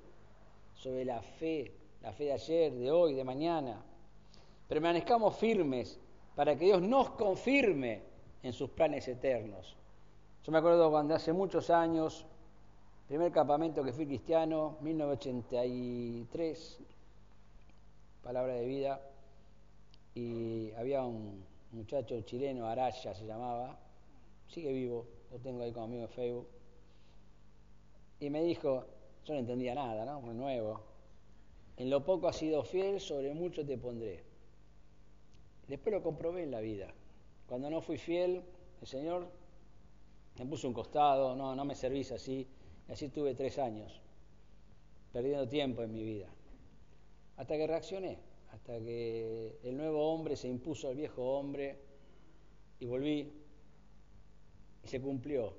sobre 0.75 1.05
la 1.05 1.21
fe, 1.21 1.73
la 2.03 2.13
fe 2.13 2.25
de 2.25 2.33
ayer, 2.33 2.73
de 2.73 2.91
hoy, 2.91 3.15
de 3.15 3.25
mañana. 3.25 3.83
Permanezcamos 4.69 5.37
firmes 5.37 5.99
para 6.35 6.57
que 6.57 6.67
Dios 6.67 6.81
nos 6.81 7.11
confirme 7.11 8.03
en 8.43 8.53
sus 8.53 8.71
planes 8.71 9.07
eternos. 9.09 9.77
Yo 10.45 10.53
me 10.53 10.59
acuerdo 10.59 10.91
cuando 10.91 11.15
hace 11.15 11.33
muchos 11.33 11.71
años, 11.71 12.27
primer 13.07 13.31
campamento 13.31 13.85
que 13.85 13.93
fui 13.93 14.07
cristiano, 14.07 14.77
1983, 14.81 16.79
palabra 18.23 18.55
de 18.55 18.67
vida, 18.67 19.01
y 20.15 20.73
había 20.73 21.03
un 21.03 21.45
muchacho 21.73 22.21
chileno, 22.23 22.67
Araya 22.67 23.15
se 23.15 23.27
llamaba, 23.27 23.79
sigue 24.49 24.73
vivo, 24.73 25.07
lo 25.31 25.39
tengo 25.39 25.63
ahí 25.63 25.73
como 25.73 25.87
amigo 25.87 26.03
en 26.03 26.09
Facebook, 26.11 26.49
y 28.21 28.31
me 28.31 28.43
dijo, 28.43 28.85
yo 29.25 29.35
no 29.35 29.41
entendía 29.41 29.75
nada, 29.75 30.05
¿no? 30.05 30.21
nuevo. 30.33 30.81
En 31.77 31.91
lo 31.91 32.05
poco 32.05 32.29
has 32.29 32.37
sido 32.37 32.63
fiel, 32.63 33.01
sobre 33.01 33.35
mucho 33.35 33.65
te 33.65 33.79
pondré. 33.79 34.23
Después 35.67 35.95
lo 35.95 36.03
comprobé 36.03 36.45
en 36.45 36.51
la 36.51 36.61
vida. 36.61 36.93
Cuando 37.49 37.71
no 37.71 37.81
fui 37.81 37.99
fiel, 37.99 38.43
el 38.81 38.87
Señor 38.87 39.27
me 40.39 40.47
puso 40.47 40.69
un 40.69 40.75
costado, 40.75 41.35
no, 41.35 41.57
no 41.57 41.65
me 41.65 41.75
servís 41.75 42.13
así. 42.13 42.47
Y 42.89 42.93
así 42.93 43.09
tuve 43.09 43.35
tres 43.35 43.59
años, 43.59 44.01
perdiendo 45.13 45.49
tiempo 45.49 45.83
en 45.83 45.93
mi 45.93 46.03
vida. 46.03 46.29
Hasta 47.37 47.57
que 47.57 47.67
reaccioné, 47.67 48.19
hasta 48.53 48.79
que 48.79 49.59
el 49.63 49.77
nuevo 49.77 50.13
hombre 50.13 50.37
se 50.37 50.47
impuso 50.47 50.89
al 50.89 50.95
viejo 50.95 51.39
hombre 51.39 51.79
y 52.79 52.87
volví 52.87 53.33
y 54.85 54.89
se 54.89 55.01
cumplió. 55.01 55.55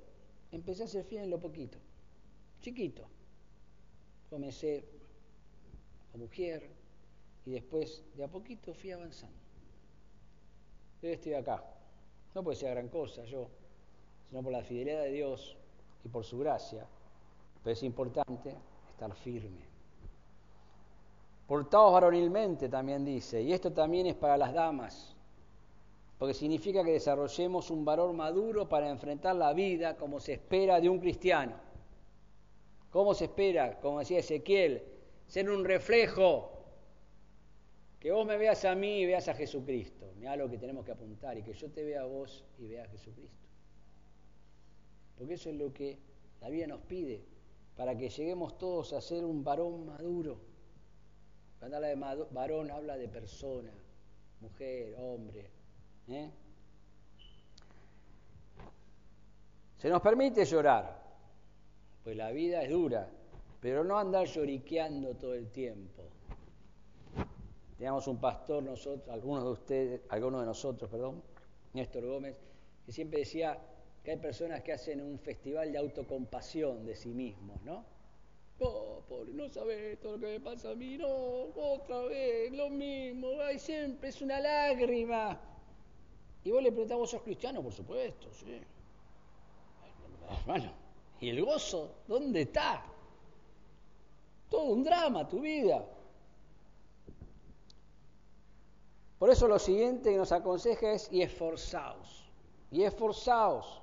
Empecé 0.52 0.84
a 0.84 0.86
ser 0.86 1.04
fiel 1.04 1.24
en 1.24 1.30
lo 1.30 1.40
poquito, 1.40 1.78
chiquito, 2.60 3.04
comencé 4.30 4.84
a 6.14 6.16
mujer 6.16 6.70
y 7.44 7.50
después 7.50 8.04
de 8.16 8.24
a 8.24 8.28
poquito 8.28 8.72
fui 8.72 8.92
avanzando. 8.92 9.36
Hoy 11.02 11.10
estoy 11.10 11.34
acá. 11.34 11.62
No 12.34 12.42
puede 12.42 12.56
ser 12.56 12.70
gran 12.70 12.88
cosa 12.88 13.24
yo, 13.24 13.48
sino 14.28 14.42
por 14.42 14.52
la 14.52 14.62
fidelidad 14.62 15.02
de 15.02 15.12
Dios 15.12 15.56
y 16.04 16.08
por 16.08 16.24
su 16.24 16.38
gracia. 16.38 16.86
Pero 17.62 17.72
es 17.72 17.82
importante 17.82 18.54
estar 18.90 19.14
firme. 19.14 19.73
Portaos 21.46 21.92
varonilmente, 21.92 22.68
también 22.68 23.04
dice, 23.04 23.42
y 23.42 23.52
esto 23.52 23.72
también 23.72 24.06
es 24.06 24.14
para 24.14 24.36
las 24.36 24.54
damas, 24.54 25.14
porque 26.18 26.32
significa 26.32 26.82
que 26.82 26.92
desarrollemos 26.92 27.70
un 27.70 27.84
valor 27.84 28.12
maduro 28.14 28.68
para 28.68 28.88
enfrentar 28.88 29.36
la 29.36 29.52
vida 29.52 29.96
como 29.96 30.20
se 30.20 30.34
espera 30.34 30.80
de 30.80 30.88
un 30.88 30.98
cristiano. 30.98 31.54
¿Cómo 32.90 33.12
se 33.12 33.24
espera? 33.24 33.80
Como 33.80 33.98
decía 33.98 34.20
Ezequiel, 34.20 34.82
ser 35.26 35.50
un 35.50 35.64
reflejo. 35.64 36.50
Que 37.98 38.12
vos 38.12 38.24
me 38.26 38.36
veas 38.36 38.64
a 38.64 38.74
mí 38.74 39.00
y 39.00 39.06
veas 39.06 39.26
a 39.28 39.34
Jesucristo. 39.34 40.12
Mira 40.16 40.36
lo 40.36 40.48
que 40.48 40.58
tenemos 40.58 40.84
que 40.84 40.92
apuntar 40.92 41.36
y 41.36 41.42
que 41.42 41.54
yo 41.54 41.70
te 41.70 41.82
vea 41.82 42.02
a 42.02 42.04
vos 42.04 42.44
y 42.58 42.66
vea 42.66 42.84
a 42.84 42.88
Jesucristo. 42.88 43.48
Porque 45.18 45.34
eso 45.34 45.50
es 45.50 45.56
lo 45.56 45.72
que 45.72 45.98
la 46.40 46.48
vida 46.48 46.66
nos 46.66 46.80
pide, 46.82 47.24
para 47.76 47.96
que 47.96 48.08
lleguemos 48.08 48.56
todos 48.58 48.92
a 48.92 49.00
ser 49.00 49.24
un 49.24 49.42
varón 49.42 49.86
maduro. 49.86 50.38
Cuando 51.64 51.78
habla 51.78 51.88
de 51.88 52.26
varón 52.30 52.70
habla 52.70 52.98
de 52.98 53.08
persona, 53.08 53.72
mujer, 54.40 54.94
hombre. 54.98 55.48
¿eh? 56.08 56.30
Se 59.78 59.88
nos 59.88 60.02
permite 60.02 60.44
llorar, 60.44 61.02
pues 62.02 62.18
la 62.18 62.32
vida 62.32 62.62
es 62.62 62.68
dura, 62.68 63.08
pero 63.62 63.82
no 63.82 63.98
andar 63.98 64.26
lloriqueando 64.26 65.14
todo 65.14 65.32
el 65.32 65.50
tiempo. 65.52 66.02
Teníamos 67.78 68.06
un 68.08 68.20
pastor, 68.20 68.62
nosotros, 68.62 69.08
algunos 69.08 69.44
de 69.44 69.50
ustedes, 69.50 70.00
algunos 70.10 70.42
de 70.42 70.46
nosotros, 70.46 70.90
perdón, 70.90 71.22
Néstor 71.72 72.04
Gómez, 72.04 72.38
que 72.84 72.92
siempre 72.92 73.20
decía 73.20 73.58
que 74.02 74.10
hay 74.10 74.18
personas 74.18 74.62
que 74.62 74.74
hacen 74.74 75.00
un 75.00 75.18
festival 75.18 75.72
de 75.72 75.78
autocompasión 75.78 76.84
de 76.84 76.94
sí 76.94 77.14
mismos, 77.14 77.62
¿no? 77.62 77.93
Oh, 78.60 79.02
pobre, 79.08 79.32
no 79.32 79.48
sabes 79.48 80.00
todo 80.00 80.12
lo 80.12 80.20
que 80.20 80.38
me 80.38 80.40
pasa 80.40 80.70
a 80.70 80.74
mí, 80.74 80.96
no, 80.96 81.08
otra 81.54 82.02
vez, 82.02 82.52
lo 82.52 82.70
mismo, 82.70 83.28
ay, 83.42 83.58
siempre 83.58 84.10
es 84.10 84.22
una 84.22 84.40
lágrima. 84.40 85.40
Y 86.44 86.50
vos 86.50 86.62
le 86.62 86.70
preguntamos, 86.70 87.10
¿sos 87.10 87.22
cristiano? 87.22 87.62
Por 87.62 87.72
supuesto, 87.72 88.28
sí. 88.32 88.60
Hermano, 90.40 90.84
¿Y 91.24 91.30
el 91.30 91.42
gozo 91.42 91.90
dónde 92.06 92.42
está? 92.42 92.84
Todo 94.50 94.64
un 94.64 94.84
drama 94.84 95.26
tu 95.26 95.40
vida. 95.40 95.82
Por 99.18 99.30
eso 99.30 99.48
lo 99.48 99.58
siguiente 99.58 100.10
que 100.10 100.18
nos 100.18 100.32
aconseja 100.32 100.92
es 100.92 101.10
y 101.10 101.22
esforzaos. 101.22 102.30
Y 102.70 102.82
esforzaos. 102.82 103.80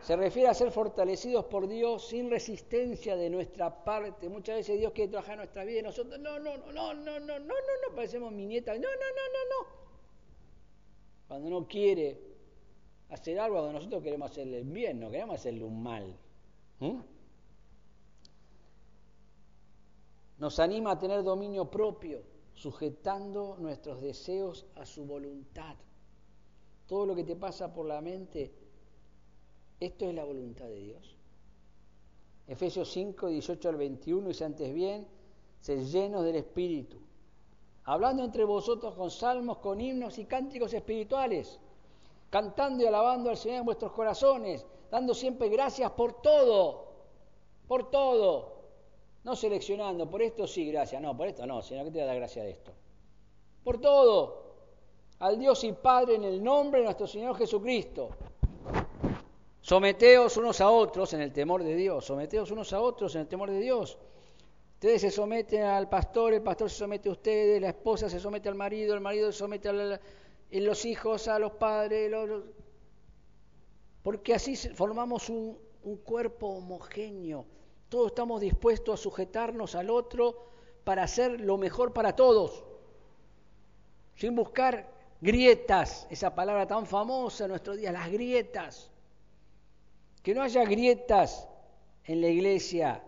Se 0.00 0.16
refiere 0.16 0.48
a 0.48 0.54
ser 0.54 0.70
fortalecidos 0.70 1.44
por 1.46 1.68
Dios 1.68 2.08
sin 2.08 2.30
resistencia 2.30 3.16
de 3.16 3.28
nuestra 3.28 3.84
parte. 3.84 4.28
Muchas 4.28 4.56
veces 4.56 4.78
Dios 4.78 4.92
quiere 4.92 5.10
trabajar 5.10 5.36
nuestra 5.36 5.64
vida 5.64 5.80
y 5.80 5.82
nosotros, 5.82 6.18
no, 6.18 6.38
no, 6.38 6.56
no, 6.56 6.72
no, 6.72 6.94
no, 6.94 7.20
no, 7.20 7.38
no, 7.38 7.38
no, 7.38 7.94
parecemos 7.94 8.32
mi 8.32 8.46
nieta, 8.46 8.72
no, 8.74 8.80
no, 8.80 8.86
no, 8.86 8.88
no, 8.88 9.66
no. 9.66 9.78
Cuando 11.26 11.50
no 11.50 11.68
quiere, 11.68 12.18
hacer 13.10 13.38
algo 13.38 13.56
cuando 13.56 13.72
nosotros 13.74 14.02
queremos 14.02 14.30
hacerle 14.30 14.62
bien, 14.62 15.00
no 15.00 15.10
queremos 15.10 15.36
hacerle 15.36 15.64
un 15.64 15.82
mal. 15.82 16.16
Nos 20.38 20.58
anima 20.60 20.92
a 20.92 20.98
tener 20.98 21.22
dominio 21.22 21.70
propio, 21.70 22.22
sujetando 22.54 23.56
nuestros 23.58 24.00
deseos 24.00 24.66
a 24.76 24.86
su 24.86 25.04
voluntad. 25.04 25.76
Todo 26.86 27.06
lo 27.06 27.14
que 27.14 27.24
te 27.24 27.36
pasa 27.36 27.72
por 27.74 27.86
la 27.86 28.00
mente, 28.00 28.52
esto 29.80 30.08
es 30.08 30.14
la 30.14 30.24
voluntad 30.24 30.66
de 30.66 30.80
Dios. 30.80 31.16
Efesios 32.46 32.90
5, 32.92 33.28
18 33.28 33.68
al 33.68 33.76
21 33.76 34.28
dice 34.28 34.44
antes 34.44 34.72
bien, 34.72 35.06
se 35.60 35.84
llenos 35.84 36.24
del 36.24 36.36
Espíritu, 36.36 36.96
hablando 37.84 38.24
entre 38.24 38.44
vosotros 38.44 38.94
con 38.94 39.10
salmos, 39.10 39.58
con 39.58 39.80
himnos 39.80 40.18
y 40.18 40.24
cánticos 40.24 40.72
espirituales 40.72 41.60
cantando 42.30 42.82
y 42.82 42.86
alabando 42.86 43.30
al 43.30 43.36
Señor 43.36 43.58
en 43.58 43.64
vuestros 43.64 43.92
corazones, 43.92 44.66
dando 44.90 45.14
siempre 45.14 45.48
gracias 45.48 45.90
por 45.92 46.20
todo, 46.20 46.88
por 47.66 47.90
todo. 47.90 48.58
No 49.24 49.34
seleccionando, 49.34 50.08
por 50.08 50.22
esto 50.22 50.46
sí, 50.46 50.70
gracias, 50.70 51.02
no, 51.02 51.16
por 51.16 51.28
esto 51.28 51.46
no, 51.46 51.62
sino 51.62 51.84
que 51.84 51.90
te 51.90 51.98
da 51.98 52.14
gracia 52.14 52.44
de 52.44 52.50
esto. 52.50 52.72
Por 53.64 53.80
todo, 53.80 54.44
al 55.18 55.38
Dios 55.38 55.64
y 55.64 55.72
Padre 55.72 56.14
en 56.14 56.24
el 56.24 56.42
nombre 56.42 56.80
de 56.80 56.84
nuestro 56.84 57.06
Señor 57.06 57.36
Jesucristo. 57.36 58.10
Someteos 59.68 60.38
unos 60.38 60.62
a 60.62 60.70
otros 60.70 61.12
en 61.12 61.20
el 61.20 61.30
temor 61.30 61.62
de 61.62 61.76
Dios, 61.76 62.06
someteos 62.06 62.50
unos 62.50 62.72
a 62.72 62.80
otros 62.80 63.14
en 63.14 63.20
el 63.20 63.28
temor 63.28 63.50
de 63.50 63.60
Dios. 63.60 63.98
Ustedes 64.72 65.02
se 65.02 65.10
someten 65.10 65.62
al 65.62 65.90
pastor, 65.90 66.32
el 66.32 66.40
pastor 66.40 66.70
se 66.70 66.78
somete 66.78 67.10
a 67.10 67.12
ustedes, 67.12 67.60
la 67.60 67.68
esposa 67.68 68.08
se 68.08 68.18
somete 68.18 68.48
al 68.48 68.54
marido, 68.54 68.94
el 68.94 69.02
marido 69.02 69.30
se 69.30 69.40
somete 69.40 69.68
a 69.68 70.00
los 70.52 70.84
hijos 70.86 71.28
a 71.28 71.38
los 71.38 71.52
padres, 71.52 72.10
porque 74.02 74.32
así 74.32 74.56
formamos 74.56 75.28
un, 75.28 75.58
un 75.82 75.96
cuerpo 75.98 76.46
homogéneo. 76.46 77.44
Todos 77.90 78.06
estamos 78.06 78.40
dispuestos 78.40 78.98
a 78.98 79.02
sujetarnos 79.02 79.74
al 79.74 79.90
otro 79.90 80.46
para 80.82 81.02
hacer 81.02 81.42
lo 81.42 81.58
mejor 81.58 81.92
para 81.92 82.16
todos, 82.16 82.64
sin 84.14 84.34
buscar 84.34 84.90
grietas, 85.20 86.06
esa 86.08 86.34
palabra 86.34 86.66
tan 86.66 86.86
famosa 86.86 87.44
en 87.44 87.50
nuestros 87.50 87.76
días, 87.76 87.92
las 87.92 88.10
grietas. 88.10 88.92
Que 90.28 90.34
no 90.34 90.42
haya 90.42 90.62
grietas 90.66 91.48
en 92.04 92.20
la 92.20 92.28
iglesia 92.28 93.02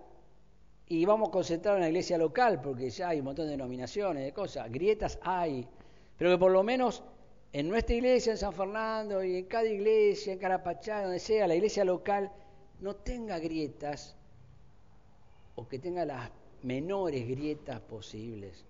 y 0.86 1.04
vamos 1.04 1.28
a 1.28 1.32
concentrar 1.32 1.74
en 1.74 1.82
la 1.82 1.88
iglesia 1.88 2.16
local, 2.16 2.62
porque 2.62 2.88
ya 2.88 3.10
hay 3.10 3.18
un 3.18 3.26
montón 3.26 3.44
de 3.44 3.50
denominaciones, 3.50 4.24
de 4.24 4.32
cosas, 4.32 4.72
grietas 4.72 5.18
hay, 5.20 5.68
pero 6.16 6.30
que 6.30 6.38
por 6.38 6.50
lo 6.50 6.62
menos 6.62 7.02
en 7.52 7.68
nuestra 7.68 7.94
iglesia, 7.94 8.32
en 8.32 8.38
San 8.38 8.54
Fernando, 8.54 9.22
y 9.22 9.36
en 9.36 9.44
cada 9.44 9.66
iglesia, 9.66 10.32
en 10.32 10.38
Carapachá, 10.38 11.02
donde 11.02 11.18
sea, 11.18 11.46
la 11.46 11.54
iglesia 11.54 11.84
local, 11.84 12.32
no 12.80 12.96
tenga 12.96 13.38
grietas, 13.38 14.16
o 15.56 15.68
que 15.68 15.78
tenga 15.78 16.06
las 16.06 16.30
menores 16.62 17.28
grietas 17.28 17.80
posibles. 17.80 18.64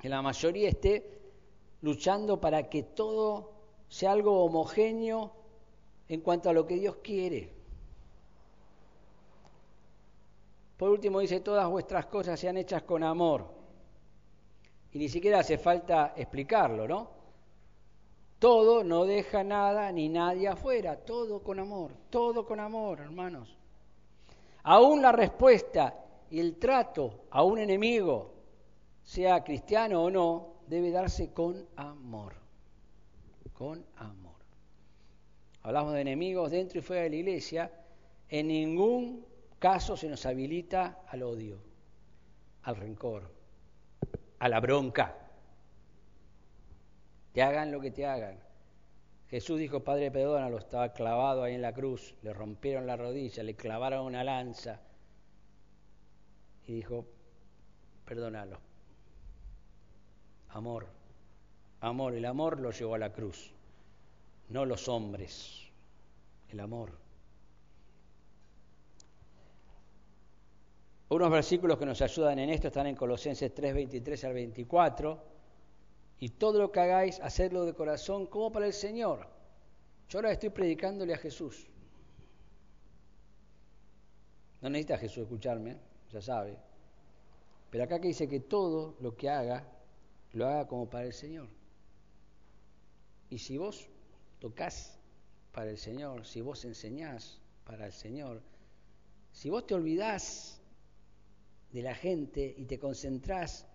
Que 0.00 0.08
la 0.08 0.20
mayoría 0.20 0.68
esté 0.68 1.08
luchando 1.82 2.40
para 2.40 2.68
que 2.68 2.82
todo 2.82 3.52
sea 3.88 4.10
algo 4.10 4.44
homogéneo 4.44 5.45
en 6.08 6.20
cuanto 6.20 6.50
a 6.50 6.52
lo 6.52 6.66
que 6.66 6.76
Dios 6.76 6.96
quiere. 7.02 7.52
Por 10.76 10.90
último 10.90 11.20
dice, 11.20 11.40
todas 11.40 11.68
vuestras 11.68 12.06
cosas 12.06 12.38
sean 12.38 12.56
hechas 12.58 12.82
con 12.82 13.02
amor. 13.02 13.46
Y 14.92 14.98
ni 14.98 15.08
siquiera 15.08 15.40
hace 15.40 15.58
falta 15.58 16.12
explicarlo, 16.16 16.86
¿no? 16.86 17.10
Todo 18.38 18.84
no 18.84 19.04
deja 19.06 19.42
nada 19.42 19.90
ni 19.92 20.08
nadie 20.08 20.48
afuera, 20.48 20.96
todo 20.96 21.42
con 21.42 21.58
amor, 21.58 21.92
todo 22.10 22.44
con 22.44 22.60
amor, 22.60 23.00
hermanos. 23.00 23.56
Aún 24.64 25.00
la 25.00 25.12
respuesta 25.12 25.94
y 26.30 26.40
el 26.40 26.56
trato 26.58 27.26
a 27.30 27.42
un 27.42 27.58
enemigo, 27.58 28.34
sea 29.02 29.42
cristiano 29.42 30.02
o 30.02 30.10
no, 30.10 30.56
debe 30.66 30.90
darse 30.90 31.32
con 31.32 31.66
amor, 31.76 32.34
con 33.54 33.86
amor. 33.96 34.25
Hablamos 35.66 35.94
de 35.94 36.00
enemigos 36.00 36.52
dentro 36.52 36.78
y 36.78 36.82
fuera 36.82 37.02
de 37.02 37.10
la 37.10 37.16
iglesia, 37.16 37.72
en 38.28 38.46
ningún 38.46 39.26
caso 39.58 39.96
se 39.96 40.08
nos 40.08 40.24
habilita 40.24 41.02
al 41.08 41.24
odio, 41.24 41.58
al 42.62 42.76
rencor, 42.76 43.28
a 44.38 44.48
la 44.48 44.60
bronca. 44.60 45.12
Te 47.32 47.42
hagan 47.42 47.72
lo 47.72 47.80
que 47.80 47.90
te 47.90 48.06
hagan. 48.06 48.38
Jesús 49.28 49.58
dijo, 49.58 49.82
Padre, 49.82 50.12
perdónalo, 50.12 50.58
estaba 50.58 50.92
clavado 50.92 51.42
ahí 51.42 51.56
en 51.56 51.62
la 51.62 51.74
cruz, 51.74 52.14
le 52.22 52.32
rompieron 52.32 52.86
la 52.86 52.94
rodilla, 52.94 53.42
le 53.42 53.56
clavaron 53.56 54.06
una 54.06 54.22
lanza 54.22 54.80
y 56.64 56.74
dijo, 56.74 57.06
perdónalo. 58.04 58.60
Amor, 60.50 60.86
amor, 61.80 62.14
el 62.14 62.24
amor 62.24 62.60
lo 62.60 62.70
llevó 62.70 62.94
a 62.94 62.98
la 62.98 63.12
cruz, 63.12 63.52
no 64.48 64.64
los 64.64 64.88
hombres, 64.88 65.65
el 66.50 66.60
amor. 66.60 67.06
Unos 71.08 71.30
versículos 71.30 71.78
que 71.78 71.86
nos 71.86 72.02
ayudan 72.02 72.38
en 72.40 72.50
esto 72.50 72.66
están 72.66 72.88
en 72.88 72.96
Colosenses 72.96 73.54
3, 73.54 73.74
23 73.74 74.24
al 74.24 74.34
24. 74.34 75.36
Y 76.18 76.30
todo 76.30 76.58
lo 76.58 76.72
que 76.72 76.80
hagáis, 76.80 77.20
hacedlo 77.20 77.64
de 77.64 77.74
corazón 77.74 78.26
como 78.26 78.50
para 78.50 78.66
el 78.66 78.72
Señor. 78.72 79.28
Yo 80.08 80.18
ahora 80.18 80.32
estoy 80.32 80.50
predicándole 80.50 81.14
a 81.14 81.18
Jesús. 81.18 81.68
No 84.60 84.70
necesita 84.70 84.98
Jesús 84.98 85.18
escucharme, 85.24 85.76
ya 86.10 86.20
sabe. 86.20 86.58
Pero 87.70 87.84
acá 87.84 88.00
que 88.00 88.08
dice 88.08 88.28
que 88.28 88.40
todo 88.40 88.96
lo 89.00 89.16
que 89.16 89.28
haga, 89.28 89.64
lo 90.32 90.46
haga 90.46 90.66
como 90.66 90.88
para 90.88 91.04
el 91.04 91.12
Señor. 91.12 91.48
Y 93.28 93.38
si 93.38 93.58
vos 93.58 93.88
tocas 94.40 94.98
para 95.56 95.70
el 95.70 95.78
Señor, 95.78 96.26
si 96.26 96.42
vos 96.42 96.66
enseñás 96.66 97.40
para 97.64 97.86
el 97.86 97.92
Señor, 97.94 98.42
si 99.32 99.48
vos 99.48 99.66
te 99.66 99.72
olvidás 99.72 100.60
de 101.72 101.80
la 101.80 101.94
gente 101.94 102.54
y 102.58 102.66
te 102.66 102.78
concentrás 102.78 103.66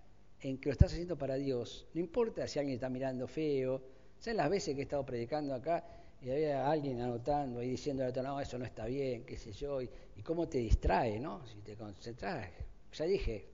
en 0.42 0.60
que 0.60 0.70
lo 0.70 0.74
estás 0.74 0.92
haciendo 0.92 1.18
para 1.18 1.38
Dios, 1.38 1.88
no 1.96 2.00
importa 2.00 2.48
si 2.48 2.60
alguien 2.60 2.76
está 2.76 2.88
mirando 2.88 3.28
feo, 3.28 3.82
¿saben 4.20 4.38
las 4.38 4.52
veces 4.52 4.76
que 4.76 4.82
he 4.82 4.84
estado 4.84 5.04
predicando 5.04 5.56
acá 5.56 5.84
y 6.22 6.30
había 6.30 6.70
alguien 6.70 7.02
anotando 7.02 7.64
y 7.64 7.70
diciendo, 7.70 8.04
no, 8.22 8.40
eso 8.40 8.60
no 8.60 8.66
está 8.66 8.86
bien, 8.86 9.26
qué 9.26 9.36
sé 9.36 9.52
yo, 9.52 9.82
y, 9.82 9.90
cómo 10.24 10.48
te 10.48 10.60
distrae, 10.60 11.20
¿no? 11.20 11.48
Si 11.48 11.62
te 11.62 11.76
concentras, 11.76 12.48
ya 12.94 13.06
dije, 13.06 13.48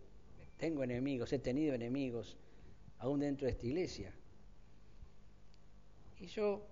tengo 0.58 0.84
enemigos, 0.84 1.32
he 1.32 1.40
tenido 1.40 1.74
enemigos 1.74 2.36
aún 3.00 3.22
dentro 3.22 3.46
de 3.46 3.54
esta 3.54 3.66
iglesia. 3.66 4.14
Y 6.20 6.26
yo 6.26 6.68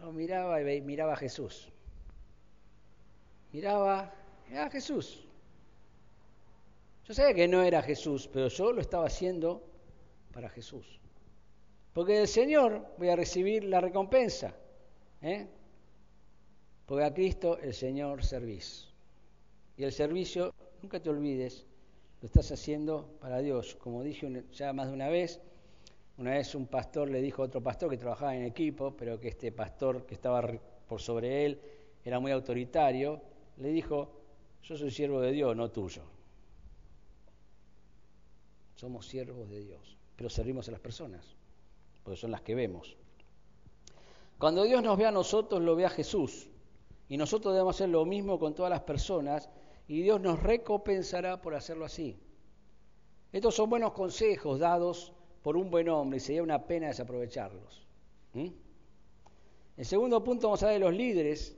lo 0.00 0.12
miraba 0.12 0.60
y 0.60 0.80
miraba 0.80 1.12
a 1.12 1.16
Jesús. 1.16 1.68
Miraba, 3.52 4.12
miraba 4.48 4.66
a 4.66 4.70
Jesús. 4.70 5.24
Yo 7.04 7.14
sabía 7.14 7.34
que 7.34 7.48
no 7.48 7.62
era 7.62 7.82
Jesús, 7.82 8.28
pero 8.32 8.48
yo 8.48 8.72
lo 8.72 8.80
estaba 8.80 9.06
haciendo 9.06 9.62
para 10.32 10.48
Jesús. 10.48 11.00
Porque 11.92 12.14
del 12.14 12.28
Señor 12.28 12.86
voy 12.98 13.08
a 13.08 13.16
recibir 13.16 13.64
la 13.64 13.80
recompensa. 13.80 14.54
¿eh? 15.20 15.48
Porque 16.86 17.04
a 17.04 17.12
Cristo 17.12 17.58
el 17.58 17.74
Señor 17.74 18.24
servís. 18.24 18.88
Y 19.76 19.84
el 19.84 19.92
servicio, 19.92 20.54
nunca 20.82 21.00
te 21.00 21.10
olvides, 21.10 21.66
lo 22.20 22.26
estás 22.26 22.52
haciendo 22.52 23.18
para 23.20 23.38
Dios. 23.38 23.74
Como 23.76 24.02
dije 24.02 24.44
ya 24.52 24.72
más 24.72 24.88
de 24.88 24.94
una 24.94 25.08
vez, 25.08 25.40
una 26.20 26.32
vez 26.32 26.54
un 26.54 26.66
pastor 26.66 27.08
le 27.08 27.22
dijo 27.22 27.40
a 27.40 27.46
otro 27.46 27.62
pastor 27.62 27.88
que 27.88 27.96
trabajaba 27.96 28.36
en 28.36 28.44
equipo, 28.44 28.94
pero 28.94 29.18
que 29.18 29.28
este 29.28 29.52
pastor 29.52 30.04
que 30.04 30.14
estaba 30.14 30.46
por 30.86 31.00
sobre 31.00 31.46
él 31.46 31.58
era 32.04 32.20
muy 32.20 32.30
autoritario, 32.30 33.22
le 33.56 33.68
dijo, 33.70 34.10
yo 34.62 34.76
soy 34.76 34.90
siervo 34.90 35.22
de 35.22 35.32
Dios, 35.32 35.56
no 35.56 35.70
tuyo. 35.70 36.02
Somos 38.76 39.06
siervos 39.06 39.48
de 39.48 39.64
Dios, 39.64 39.96
pero 40.14 40.28
servimos 40.28 40.68
a 40.68 40.72
las 40.72 40.80
personas, 40.80 41.24
porque 42.04 42.20
son 42.20 42.32
las 42.32 42.42
que 42.42 42.54
vemos. 42.54 42.98
Cuando 44.38 44.64
Dios 44.64 44.82
nos 44.82 44.98
ve 44.98 45.06
a 45.06 45.12
nosotros, 45.12 45.62
lo 45.62 45.74
ve 45.74 45.86
a 45.86 45.90
Jesús. 45.90 46.50
Y 47.08 47.16
nosotros 47.16 47.54
debemos 47.54 47.76
hacer 47.76 47.88
lo 47.88 48.04
mismo 48.04 48.38
con 48.38 48.54
todas 48.54 48.70
las 48.70 48.82
personas 48.82 49.48
y 49.88 50.02
Dios 50.02 50.20
nos 50.20 50.42
recompensará 50.42 51.40
por 51.40 51.54
hacerlo 51.54 51.86
así. 51.86 52.20
Estos 53.32 53.54
son 53.54 53.70
buenos 53.70 53.92
consejos 53.92 54.58
dados 54.58 55.14
por 55.42 55.56
un 55.56 55.70
buen 55.70 55.88
hombre 55.88 56.18
y 56.18 56.20
sería 56.20 56.42
una 56.42 56.66
pena 56.66 56.88
desaprovecharlos. 56.88 57.86
¿Mm? 58.34 58.48
El 59.76 59.86
segundo 59.86 60.22
punto 60.22 60.48
vamos 60.48 60.62
a 60.62 60.66
ver 60.66 60.74
de 60.74 60.80
los 60.80 60.94
líderes, 60.94 61.56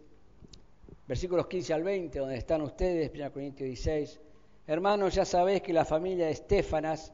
versículos 1.07 1.47
15 1.47 1.75
al 1.75 1.83
20, 1.83 2.19
donde 2.19 2.37
están 2.37 2.63
ustedes, 2.63 3.11
1 3.13 3.33
Corintios 3.33 3.67
16. 3.67 4.21
Hermanos, 4.67 5.15
ya 5.15 5.25
sabéis 5.25 5.63
que 5.63 5.73
la 5.73 5.85
familia 5.85 6.27
de 6.27 6.33
Estefanas 6.33 7.13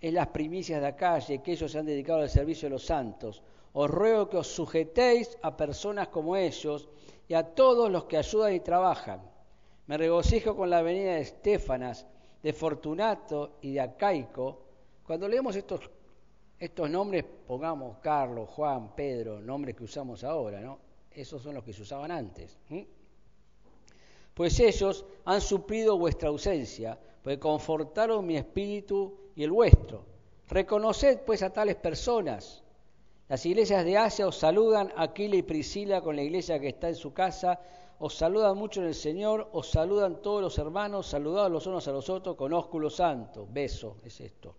es 0.00 0.12
las 0.12 0.28
primicias 0.28 0.80
de 0.80 0.86
acá 0.86 1.18
y 1.28 1.40
que 1.40 1.52
ellos 1.52 1.72
se 1.72 1.78
han 1.78 1.86
dedicado 1.86 2.20
al 2.20 2.30
servicio 2.30 2.66
de 2.66 2.70
los 2.70 2.84
santos. 2.84 3.42
Os 3.72 3.90
ruego 3.90 4.28
que 4.28 4.36
os 4.36 4.46
sujetéis 4.46 5.36
a 5.42 5.56
personas 5.56 6.08
como 6.08 6.36
ellos 6.36 6.88
y 7.26 7.34
a 7.34 7.42
todos 7.42 7.90
los 7.90 8.04
que 8.04 8.16
ayudan 8.16 8.54
y 8.54 8.60
trabajan. 8.60 9.20
Me 9.86 9.96
regocijo 9.96 10.56
con 10.56 10.70
la 10.70 10.82
venida 10.82 11.14
de 11.14 11.22
Estefanas, 11.22 12.06
de 12.42 12.52
Fortunato 12.52 13.58
y 13.60 13.72
de 13.72 13.80
Acaico. 13.80 14.67
Cuando 15.08 15.26
leemos 15.26 15.56
estos, 15.56 15.90
estos 16.56 16.88
nombres, 16.88 17.24
pongamos 17.46 17.98
Carlos, 17.98 18.48
Juan, 18.50 18.94
Pedro, 18.94 19.40
nombres 19.40 19.74
que 19.74 19.82
usamos 19.82 20.22
ahora, 20.22 20.60
¿no? 20.60 20.78
Esos 21.10 21.42
son 21.42 21.56
los 21.56 21.64
que 21.64 21.72
se 21.72 21.82
usaban 21.82 22.12
antes 22.12 22.56
pues 24.38 24.60
ellos 24.60 25.04
han 25.24 25.40
suplido 25.40 25.98
vuestra 25.98 26.28
ausencia, 26.28 26.96
pues 27.24 27.38
confortaron 27.38 28.24
mi 28.24 28.36
espíritu 28.36 29.32
y 29.34 29.42
el 29.42 29.50
vuestro. 29.50 30.04
Reconoced 30.46 31.22
pues 31.26 31.42
a 31.42 31.50
tales 31.52 31.74
personas. 31.74 32.62
Las 33.28 33.44
iglesias 33.44 33.84
de 33.84 33.98
Asia 33.98 34.28
os 34.28 34.36
saludan, 34.36 34.92
Aquila 34.96 35.34
y 35.34 35.42
Priscila 35.42 36.02
con 36.02 36.14
la 36.14 36.22
iglesia 36.22 36.60
que 36.60 36.68
está 36.68 36.88
en 36.88 36.94
su 36.94 37.12
casa, 37.12 37.58
os 37.98 38.14
saludan 38.14 38.56
mucho 38.56 38.80
en 38.80 38.86
el 38.86 38.94
Señor, 38.94 39.48
os 39.50 39.72
saludan 39.72 40.22
todos 40.22 40.40
los 40.40 40.56
hermanos, 40.56 41.08
saludados 41.08 41.50
los 41.50 41.66
unos 41.66 41.88
a 41.88 41.90
los 41.90 42.08
otros 42.08 42.36
con 42.36 42.52
ósculo 42.52 42.90
santo. 42.90 43.44
Beso 43.50 43.96
es 44.04 44.20
esto. 44.20 44.54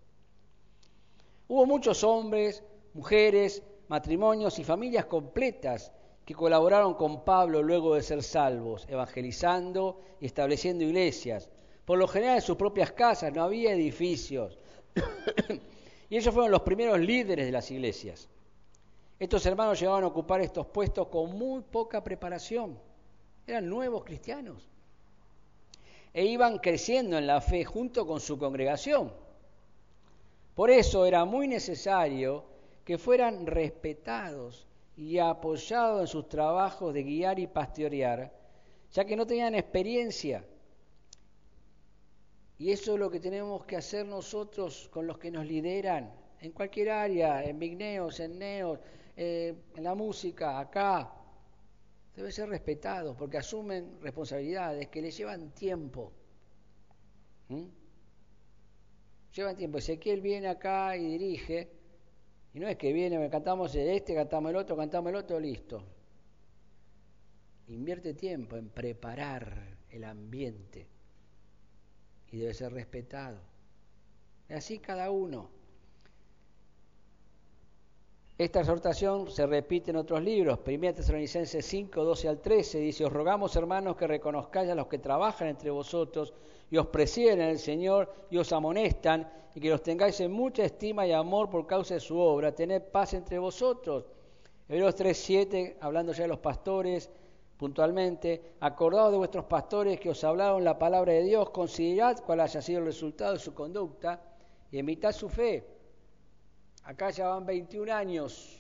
Hubo 1.49 1.65
muchos 1.65 2.03
hombres, 2.03 2.63
mujeres, 2.93 3.63
matrimonios 3.87 4.59
y 4.59 4.63
familias 4.63 5.05
completas 5.05 5.91
que 6.23 6.35
colaboraron 6.35 6.93
con 6.93 7.25
Pablo 7.25 7.63
luego 7.63 7.95
de 7.95 8.03
ser 8.03 8.21
salvos, 8.21 8.85
evangelizando 8.87 9.99
y 10.21 10.27
estableciendo 10.27 10.83
iglesias. 10.83 11.49
Por 11.85 11.97
lo 11.97 12.07
general 12.07 12.35
en 12.35 12.43
sus 12.43 12.55
propias 12.55 12.91
casas, 12.91 13.33
no 13.33 13.41
había 13.41 13.73
edificios. 13.73 14.59
y 16.09 16.17
ellos 16.17 16.31
fueron 16.31 16.51
los 16.51 16.61
primeros 16.61 16.99
líderes 16.99 17.47
de 17.47 17.51
las 17.51 17.71
iglesias. 17.71 18.29
Estos 19.17 19.43
hermanos 19.47 19.79
llegaban 19.79 20.03
a 20.03 20.07
ocupar 20.07 20.41
estos 20.41 20.67
puestos 20.67 21.07
con 21.07 21.35
muy 21.35 21.61
poca 21.61 22.03
preparación. 22.03 22.77
Eran 23.47 23.67
nuevos 23.67 24.03
cristianos. 24.03 24.69
E 26.13 26.25
iban 26.25 26.59
creciendo 26.59 27.17
en 27.17 27.25
la 27.25 27.41
fe 27.41 27.65
junto 27.65 28.05
con 28.05 28.19
su 28.19 28.37
congregación. 28.37 29.11
Por 30.59 30.71
eso 30.71 31.05
era 31.05 31.23
muy 31.23 31.47
necesario 31.47 32.43
que 32.83 32.97
fueran 32.97 33.47
respetados 33.47 34.67
y 34.97 35.17
apoyados 35.17 36.01
en 36.01 36.07
sus 36.07 36.27
trabajos 36.27 36.93
de 36.93 37.03
guiar 37.03 37.39
y 37.39 37.47
pastorear, 37.47 38.29
ya 38.91 39.05
que 39.05 39.15
no 39.15 39.25
tenían 39.25 39.55
experiencia. 39.55 40.45
Y 42.57 42.71
eso 42.71 42.95
es 42.95 42.99
lo 42.99 43.09
que 43.09 43.21
tenemos 43.21 43.63
que 43.63 43.77
hacer 43.77 44.05
nosotros 44.05 44.89
con 44.91 45.07
los 45.07 45.17
que 45.17 45.31
nos 45.31 45.45
lideran, 45.45 46.13
en 46.41 46.51
cualquier 46.51 46.89
área, 46.89 47.41
en 47.41 47.57
Vigneos, 47.57 48.19
en 48.19 48.37
Neos, 48.37 48.79
eh, 49.15 49.55
en 49.77 49.83
la 49.85 49.95
música, 49.95 50.59
acá. 50.59 51.09
Deben 52.13 52.33
ser 52.33 52.49
respetados 52.49 53.15
porque 53.15 53.37
asumen 53.37 54.01
responsabilidades 54.01 54.89
que 54.89 55.01
les 55.01 55.15
llevan 55.15 55.51
tiempo. 55.51 56.11
¿Mm? 57.47 57.78
Llevan 59.33 59.55
tiempo. 59.55 59.77
Ezequiel 59.77 60.21
viene 60.21 60.47
acá 60.47 60.95
y 60.97 61.05
dirige, 61.05 61.69
y 62.53 62.59
no 62.59 62.67
es 62.67 62.77
que 62.77 62.91
viene, 62.93 63.29
cantamos 63.29 63.75
este, 63.75 64.15
cantamos 64.15 64.49
el 64.49 64.57
otro, 64.57 64.75
cantamos 64.75 65.09
el 65.09 65.15
otro, 65.15 65.39
listo. 65.39 65.83
Invierte 67.67 68.13
tiempo 68.15 68.57
en 68.57 68.69
preparar 68.69 69.77
el 69.91 70.03
ambiente 70.03 70.87
y 72.31 72.37
debe 72.37 72.53
ser 72.53 72.73
respetado. 72.73 73.39
Y 74.49 74.53
así 74.53 74.79
cada 74.79 75.11
uno. 75.11 75.58
Esta 78.39 78.61
exhortación 78.61 79.29
se 79.29 79.45
repite 79.45 79.91
en 79.91 79.97
otros 79.97 80.23
libros. 80.23 80.59
1 80.65 80.93
Tesalonicenses 80.93 81.65
5, 81.65 82.05
12 82.05 82.29
al 82.29 82.39
13 82.39 82.79
dice, 82.79 83.03
os 83.03 83.11
rogamos 83.11 83.53
hermanos 83.57 83.97
que 83.97 84.07
reconozcáis 84.07 84.69
a 84.69 84.75
los 84.75 84.87
que 84.87 84.97
trabajan 84.97 85.49
entre 85.49 85.69
vosotros 85.69 86.33
y 86.71 86.77
os 86.77 86.87
presiden 86.87 87.41
en 87.41 87.49
el 87.49 87.59
Señor 87.59 88.09
y 88.29 88.37
os 88.37 88.53
amonestan 88.53 89.29
y 89.53 89.59
que 89.59 89.69
los 89.69 89.83
tengáis 89.83 90.21
en 90.21 90.31
mucha 90.31 90.63
estima 90.63 91.05
y 91.05 91.11
amor 91.11 91.49
por 91.49 91.67
causa 91.67 91.95
de 91.95 91.99
su 91.99 92.17
obra. 92.17 92.55
Tened 92.55 92.83
paz 92.83 93.13
entre 93.13 93.37
vosotros. 93.39 94.05
Hebreos 94.69 94.95
3, 94.95 95.17
7, 95.17 95.77
hablando 95.81 96.13
ya 96.13 96.21
de 96.21 96.29
los 96.29 96.39
pastores, 96.39 97.09
puntualmente, 97.57 98.53
acordados 98.61 99.11
de 99.11 99.17
vuestros 99.17 99.43
pastores 99.47 99.99
que 99.99 100.11
os 100.11 100.23
hablaron 100.23 100.63
la 100.63 100.79
palabra 100.79 101.11
de 101.11 101.23
Dios, 101.23 101.49
considerad 101.49 102.23
cuál 102.25 102.39
haya 102.39 102.61
sido 102.61 102.79
el 102.79 102.85
resultado 102.85 103.33
de 103.33 103.39
su 103.39 103.53
conducta 103.53 104.21
y 104.71 104.79
emitad 104.79 105.11
su 105.11 105.27
fe. 105.27 105.78
Acá 106.89 107.11
ya 107.11 107.27
van 107.27 107.45
21 107.45 107.93
años 107.93 108.57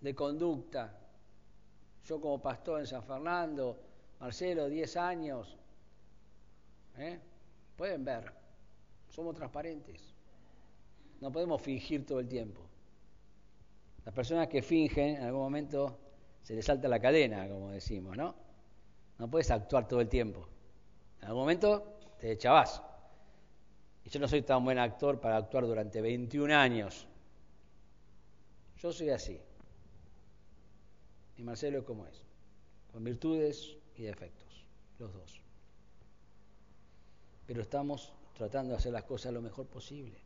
de 0.00 0.16
conducta. 0.16 0.98
Yo 2.04 2.20
como 2.20 2.42
pastor 2.42 2.80
en 2.80 2.88
San 2.88 3.04
Fernando, 3.04 3.78
Marcelo, 4.18 4.68
10 4.68 4.96
años, 4.96 5.56
¿Eh? 6.96 7.20
Pueden 7.76 8.04
ver, 8.04 8.32
somos 9.08 9.32
transparentes. 9.36 10.12
No 11.20 11.30
podemos 11.30 11.62
fingir 11.62 12.04
todo 12.04 12.18
el 12.18 12.26
tiempo. 12.26 12.62
Las 14.04 14.12
personas 14.12 14.48
que 14.48 14.60
fingen, 14.60 15.16
en 15.16 15.22
algún 15.22 15.42
momento 15.42 15.96
se 16.42 16.54
les 16.56 16.64
salta 16.64 16.88
la 16.88 16.98
cadena, 16.98 17.48
como 17.48 17.70
decimos, 17.70 18.16
¿no? 18.16 18.34
No 19.18 19.30
puedes 19.30 19.52
actuar 19.52 19.86
todo 19.86 20.00
el 20.00 20.08
tiempo. 20.08 20.48
En 21.20 21.28
algún 21.28 21.42
momento 21.42 21.96
te 22.18 22.32
echabas. 22.32 22.82
Y 24.04 24.10
yo 24.10 24.20
no 24.20 24.28
soy 24.28 24.42
tan 24.42 24.64
buen 24.64 24.78
actor 24.78 25.20
para 25.20 25.36
actuar 25.36 25.66
durante 25.66 26.00
21 26.00 26.54
años. 26.54 27.06
Yo 28.78 28.92
soy 28.92 29.10
así. 29.10 29.40
Y 31.36 31.42
Marcelo 31.42 31.78
es 31.78 31.84
como 31.84 32.06
es, 32.06 32.22
con 32.92 33.02
virtudes 33.02 33.76
y 33.96 34.02
defectos, 34.02 34.64
los 34.98 35.12
dos 35.12 35.44
pero 37.46 37.62
estamos 37.62 38.12
tratando 38.36 38.70
de 38.70 38.78
hacer 38.78 38.92
las 38.92 39.04
cosas 39.04 39.32
lo 39.32 39.42
mejor 39.42 39.66
posible. 39.66 40.18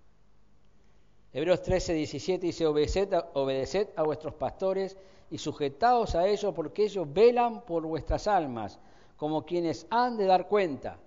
Hebreos 1.32 1.62
13, 1.62 1.94
17 1.94 2.46
dice, 2.46 2.66
obedeced 2.66 3.12
a, 3.12 3.30
obedeced 3.34 3.88
a 3.96 4.02
vuestros 4.02 4.34
pastores 4.34 4.96
y 5.30 5.38
sujetaos 5.38 6.14
a 6.14 6.26
ellos 6.26 6.54
porque 6.54 6.84
ellos 6.84 7.06
velan 7.12 7.62
por 7.62 7.84
vuestras 7.84 8.26
almas, 8.26 8.78
como 9.16 9.44
quienes 9.44 9.86
han 9.90 10.16
de 10.16 10.24
dar 10.24 10.48
cuenta, 10.48 10.98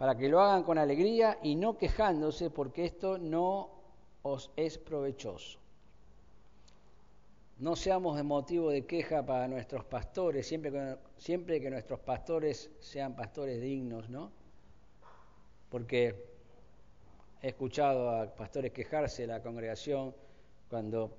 para 0.00 0.16
que 0.16 0.30
lo 0.30 0.40
hagan 0.40 0.62
con 0.62 0.78
alegría 0.78 1.38
y 1.42 1.56
no 1.56 1.76
quejándose, 1.76 2.48
porque 2.48 2.86
esto 2.86 3.18
no 3.18 3.68
os 4.22 4.50
es 4.56 4.78
provechoso. 4.78 5.58
No 7.58 7.76
seamos 7.76 8.16
de 8.16 8.22
motivo 8.22 8.70
de 8.70 8.86
queja 8.86 9.26
para 9.26 9.46
nuestros 9.46 9.84
pastores, 9.84 10.46
siempre 10.46 10.72
que, 10.72 10.96
siempre 11.18 11.60
que 11.60 11.68
nuestros 11.68 12.00
pastores 12.00 12.70
sean 12.80 13.14
pastores 13.14 13.60
dignos, 13.60 14.08
¿no? 14.08 14.32
porque 15.68 16.14
he 17.42 17.48
escuchado 17.48 18.08
a 18.08 18.34
pastores 18.34 18.72
quejarse 18.72 19.22
de 19.22 19.28
la 19.28 19.42
congregación 19.42 20.16
cuando 20.70 21.14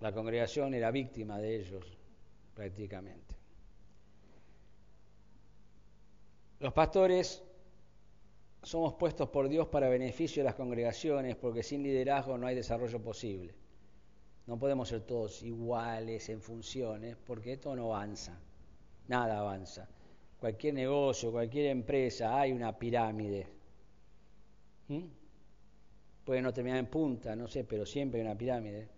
la 0.00 0.12
congregación 0.12 0.74
era 0.74 0.90
víctima 0.90 1.38
de 1.38 1.56
ellos 1.56 1.96
prácticamente. 2.54 3.34
Los 6.58 6.74
pastores 6.74 7.42
somos 8.62 8.94
puestos 8.94 9.28
por 9.30 9.48
Dios 9.48 9.68
para 9.68 9.88
beneficio 9.88 10.42
de 10.42 10.44
las 10.44 10.54
congregaciones 10.54 11.36
porque 11.36 11.62
sin 11.62 11.82
liderazgo 11.82 12.36
no 12.38 12.46
hay 12.46 12.54
desarrollo 12.54 13.02
posible. 13.02 13.54
No 14.46 14.58
podemos 14.58 14.88
ser 14.88 15.02
todos 15.02 15.42
iguales 15.42 16.28
en 16.28 16.40
funciones 16.40 17.16
porque 17.16 17.54
esto 17.54 17.74
no 17.76 17.94
avanza, 17.94 18.38
nada 19.08 19.38
avanza 19.38 19.88
cualquier 20.40 20.74
negocio, 20.74 21.30
cualquier 21.30 21.66
empresa, 21.66 22.40
hay 22.40 22.52
una 22.52 22.76
pirámide. 22.76 23.46
¿Mm? 24.88 25.04
Puede 26.24 26.42
no 26.42 26.52
terminar 26.52 26.78
en 26.78 26.86
punta, 26.86 27.36
no 27.36 27.46
sé, 27.46 27.64
pero 27.64 27.84
siempre 27.84 28.20
hay 28.20 28.26
una 28.26 28.36
pirámide, 28.36 28.88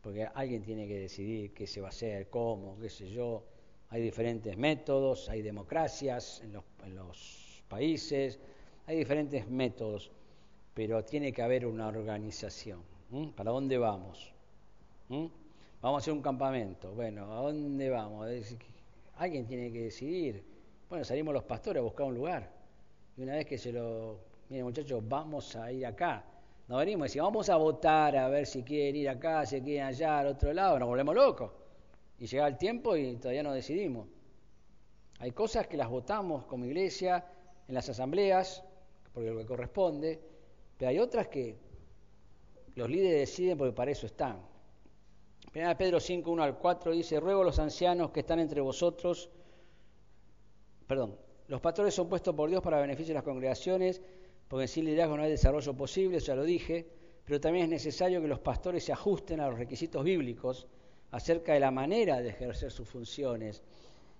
porque 0.00 0.24
alguien 0.24 0.62
tiene 0.62 0.86
que 0.86 1.00
decidir 1.00 1.52
qué 1.52 1.66
se 1.66 1.80
va 1.80 1.88
a 1.88 1.90
hacer, 1.90 2.30
cómo, 2.30 2.78
qué 2.78 2.88
sé 2.88 3.10
yo. 3.10 3.44
Hay 3.88 4.02
diferentes 4.02 4.56
métodos, 4.56 5.28
hay 5.28 5.42
democracias 5.42 6.40
en 6.42 6.52
los, 6.52 6.64
países, 7.68 8.38
hay 8.86 8.96
diferentes 8.96 9.48
métodos, 9.48 10.10
pero 10.74 11.04
tiene 11.04 11.32
que 11.32 11.42
haber 11.42 11.66
una 11.66 11.88
organización. 11.88 12.80
¿Para 13.36 13.50
dónde 13.50 13.78
vamos? 13.78 14.32
Vamos 15.08 15.32
a 15.82 15.96
hacer 15.98 16.12
un 16.12 16.22
campamento. 16.22 16.92
Bueno, 16.92 17.32
¿a 17.32 17.42
dónde 17.42 17.90
vamos? 17.90 18.28
Alguien 19.16 19.46
tiene 19.46 19.72
que 19.72 19.82
decidir 19.82 20.56
bueno, 20.88 21.04
salimos 21.04 21.34
los 21.34 21.42
pastores 21.42 21.80
a 21.80 21.84
buscar 21.84 22.06
un 22.06 22.14
lugar. 22.14 22.48
Y 23.16 23.22
una 23.22 23.34
vez 23.34 23.46
que 23.46 23.58
se 23.58 23.72
lo, 23.72 24.20
miren 24.48 24.66
muchachos, 24.66 25.02
vamos 25.08 25.56
a 25.56 25.72
ir 25.72 25.84
acá. 25.84 26.24
No 26.68 26.76
venimos 26.76 27.06
y 27.06 27.08
decimos, 27.08 27.28
vamos 27.28 27.48
a 27.50 27.56
votar 27.56 28.16
a 28.16 28.28
ver 28.28 28.46
si 28.46 28.62
quieren 28.62 28.94
ir 28.94 29.08
acá, 29.08 29.44
si 29.46 29.60
quieren 29.60 29.84
allá, 29.84 30.20
al 30.20 30.28
otro 30.28 30.52
lado, 30.52 30.78
nos 30.78 30.88
volvemos 30.88 31.14
locos. 31.14 31.50
Y 32.18 32.26
llega 32.26 32.46
el 32.46 32.56
tiempo 32.56 32.96
y 32.96 33.16
todavía 33.16 33.42
no 33.42 33.52
decidimos. 33.52 34.06
Hay 35.18 35.32
cosas 35.32 35.66
que 35.66 35.76
las 35.76 35.88
votamos 35.88 36.44
como 36.44 36.64
iglesia 36.64 37.24
en 37.66 37.74
las 37.74 37.88
asambleas, 37.88 38.62
porque 39.16 39.30
es 39.30 39.34
lo 39.34 39.40
que 39.40 39.46
corresponde, 39.46 40.20
pero 40.76 40.90
hay 40.90 40.98
otras 40.98 41.28
que 41.28 41.56
los 42.74 42.90
líderes 42.90 43.20
deciden 43.20 43.56
porque 43.56 43.72
para 43.72 43.90
eso 43.90 44.04
están. 44.04 44.42
Primera 45.50 45.74
Pedro 45.74 46.00
5, 46.00 46.30
1 46.30 46.42
al 46.42 46.58
4 46.58 46.92
dice, 46.92 47.18
ruego 47.18 47.40
a 47.40 47.44
los 47.46 47.58
ancianos 47.58 48.10
que 48.10 48.20
están 48.20 48.40
entre 48.40 48.60
vosotros, 48.60 49.30
perdón, 50.86 51.16
los 51.48 51.62
pastores 51.62 51.94
son 51.94 52.10
puestos 52.10 52.34
por 52.34 52.50
Dios 52.50 52.62
para 52.62 52.78
beneficio 52.78 53.12
de 53.12 53.14
las 53.14 53.22
congregaciones, 53.22 54.02
porque 54.48 54.68
sin 54.68 54.84
liderazgo 54.84 55.16
no 55.16 55.22
hay 55.22 55.30
desarrollo 55.30 55.72
posible, 55.72 56.20
ya 56.20 56.34
lo 56.34 56.44
dije, 56.44 56.86
pero 57.24 57.40
también 57.40 57.64
es 57.64 57.70
necesario 57.70 58.20
que 58.20 58.28
los 58.28 58.40
pastores 58.40 58.84
se 58.84 58.92
ajusten 58.92 59.40
a 59.40 59.48
los 59.48 59.58
requisitos 59.58 60.04
bíblicos 60.04 60.66
acerca 61.10 61.54
de 61.54 61.60
la 61.60 61.70
manera 61.70 62.20
de 62.20 62.28
ejercer 62.28 62.70
sus 62.70 62.86
funciones. 62.86 63.62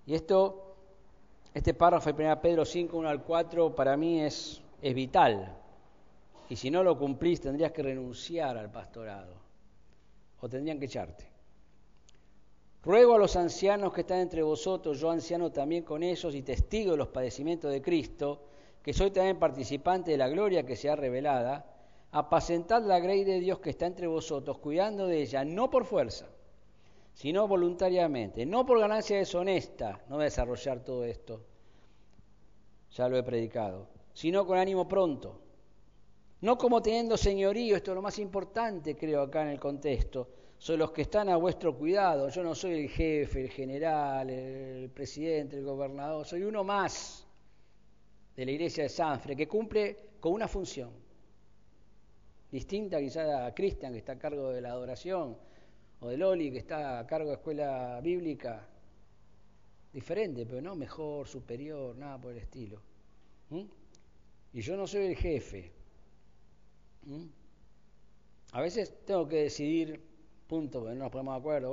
Y 0.06 0.14
esto, 0.14 0.74
este 1.52 1.74
párrafo 1.74 2.11
de 2.11 2.24
1 2.24 2.40
Pedro 2.40 2.64
5, 2.64 2.96
1 2.96 3.09
al 3.11 3.22
4, 3.22 3.74
para 3.74 3.94
mí 3.98 4.22
es, 4.22 4.62
es 4.83 4.95
vital. 4.95 5.57
Y 6.49 6.57
si 6.57 6.71
no 6.71 6.83
lo 6.83 6.99
cumplís, 6.99 7.41
tendrías 7.41 7.73
que 7.73 7.83
renunciar 7.83 8.57
al 8.57 8.71
pastorado 8.71 9.35
o 10.41 10.49
tendrían 10.49 10.79
que 10.79 10.87
echarte. 10.87 11.37
Ruego 12.83 13.15
a 13.15 13.19
los 13.19 13.35
ancianos 13.35 13.93
que 13.93 14.03
están 14.03 14.21
entre 14.21 14.43
vosotros, 14.43 15.01
yo 15.01 15.11
anciano 15.11 15.51
también 15.51 15.83
con 15.83 16.05
ellos 16.05 16.33
y 16.35 16.43
testigo 16.43 16.93
de 16.93 16.99
los 16.99 17.09
padecimientos 17.09 17.73
de 17.73 17.83
Cristo, 17.83 18.45
que 18.81 18.93
soy 18.93 19.11
también 19.11 19.41
participante 19.41 20.12
de 20.12 20.17
la 20.17 20.29
gloria 20.29 20.65
que 20.65 20.77
se 20.77 20.89
ha 20.89 20.95
revelada, 20.95 21.67
apacentad 22.12 22.85
la 22.85 23.01
grey 23.01 23.25
de 23.25 23.41
Dios 23.41 23.59
que 23.59 23.71
está 23.71 23.87
entre 23.87 24.07
vosotros, 24.07 24.59
cuidando 24.59 25.09
de 25.09 25.21
ella, 25.21 25.45
no 25.45 25.69
por 25.69 25.85
fuerza, 25.85 26.27
sino 27.12 27.49
voluntariamente, 27.49 28.47
no 28.47 28.65
por 28.65 28.79
ganancia 28.79 29.17
deshonesta, 29.17 30.01
no 30.09 30.15
voy 30.15 30.23
a 30.23 30.25
desarrollar 30.27 30.85
todo 30.85 31.05
esto, 31.05 31.41
ya 32.93 33.09
lo 33.09 33.17
he 33.19 33.25
predicado, 33.25 33.89
sino 34.16 34.46
con 34.46 34.57
ánimo 34.57 34.88
pronto, 34.88 35.38
no 36.40 36.57
como 36.57 36.81
teniendo 36.81 37.18
señorío, 37.18 37.76
esto 37.76 37.90
es 37.90 37.96
lo 37.96 38.00
más 38.00 38.18
importante 38.18 38.96
creo 38.96 39.20
acá 39.20 39.42
en 39.42 39.48
el 39.48 39.61
contexto, 39.61 40.31
son 40.57 40.79
los 40.79 40.90
que 40.90 41.02
están 41.02 41.29
a 41.29 41.37
vuestro 41.37 41.76
cuidado. 41.76 42.31
Yo 42.31 42.42
no 42.42 42.55
soy 42.55 42.85
el 42.85 42.88
jefe, 42.88 43.42
el 43.42 43.50
general, 43.50 44.31
el 44.31 44.88
presidente, 44.88 45.59
el 45.59 45.64
gobernador, 45.64 46.24
soy 46.24 46.44
uno 46.44 46.64
más 46.64 47.26
de 48.35 48.46
la 48.46 48.52
iglesia 48.52 48.85
de 48.85 48.88
Sanfre 48.88 49.37
que 49.37 49.46
cumple 49.46 49.96
con 50.18 50.33
una 50.33 50.48
función 50.48 50.92
distinta 52.50 52.98
quizás 52.98 53.29
a 53.29 53.55
Cristian 53.55 53.92
que 53.92 53.98
está 53.98 54.12
a 54.12 54.18
cargo 54.18 54.48
de 54.48 54.62
la 54.62 54.70
adoración 54.70 55.37
o 56.00 56.09
de 56.09 56.16
Loli 56.16 56.50
que 56.50 56.59
está 56.59 57.00
a 57.00 57.07
cargo 57.07 57.29
de 57.29 57.35
escuela 57.35 58.00
bíblica. 58.00 58.66
Diferente, 59.92 60.46
pero 60.46 60.62
no 60.62 60.74
mejor, 60.74 61.29
superior, 61.29 61.94
nada 61.96 62.18
por 62.18 62.33
el 62.33 62.38
estilo. 62.38 62.81
¿Mm? 63.50 63.76
Y 64.57 64.62
yo 64.62 64.75
no 64.75 64.87
soy 64.87 65.05
el 65.05 65.16
jefe. 65.16 65.71
A 68.53 68.61
veces 68.62 69.05
tengo 69.05 69.29
que 69.29 69.42
decidir 69.42 70.03
punto, 70.47 70.81
porque 70.81 70.95
no 70.95 71.05
nos 71.05 71.12
ponemos 71.12 71.35
de 71.35 71.40
acuerdo, 71.40 71.73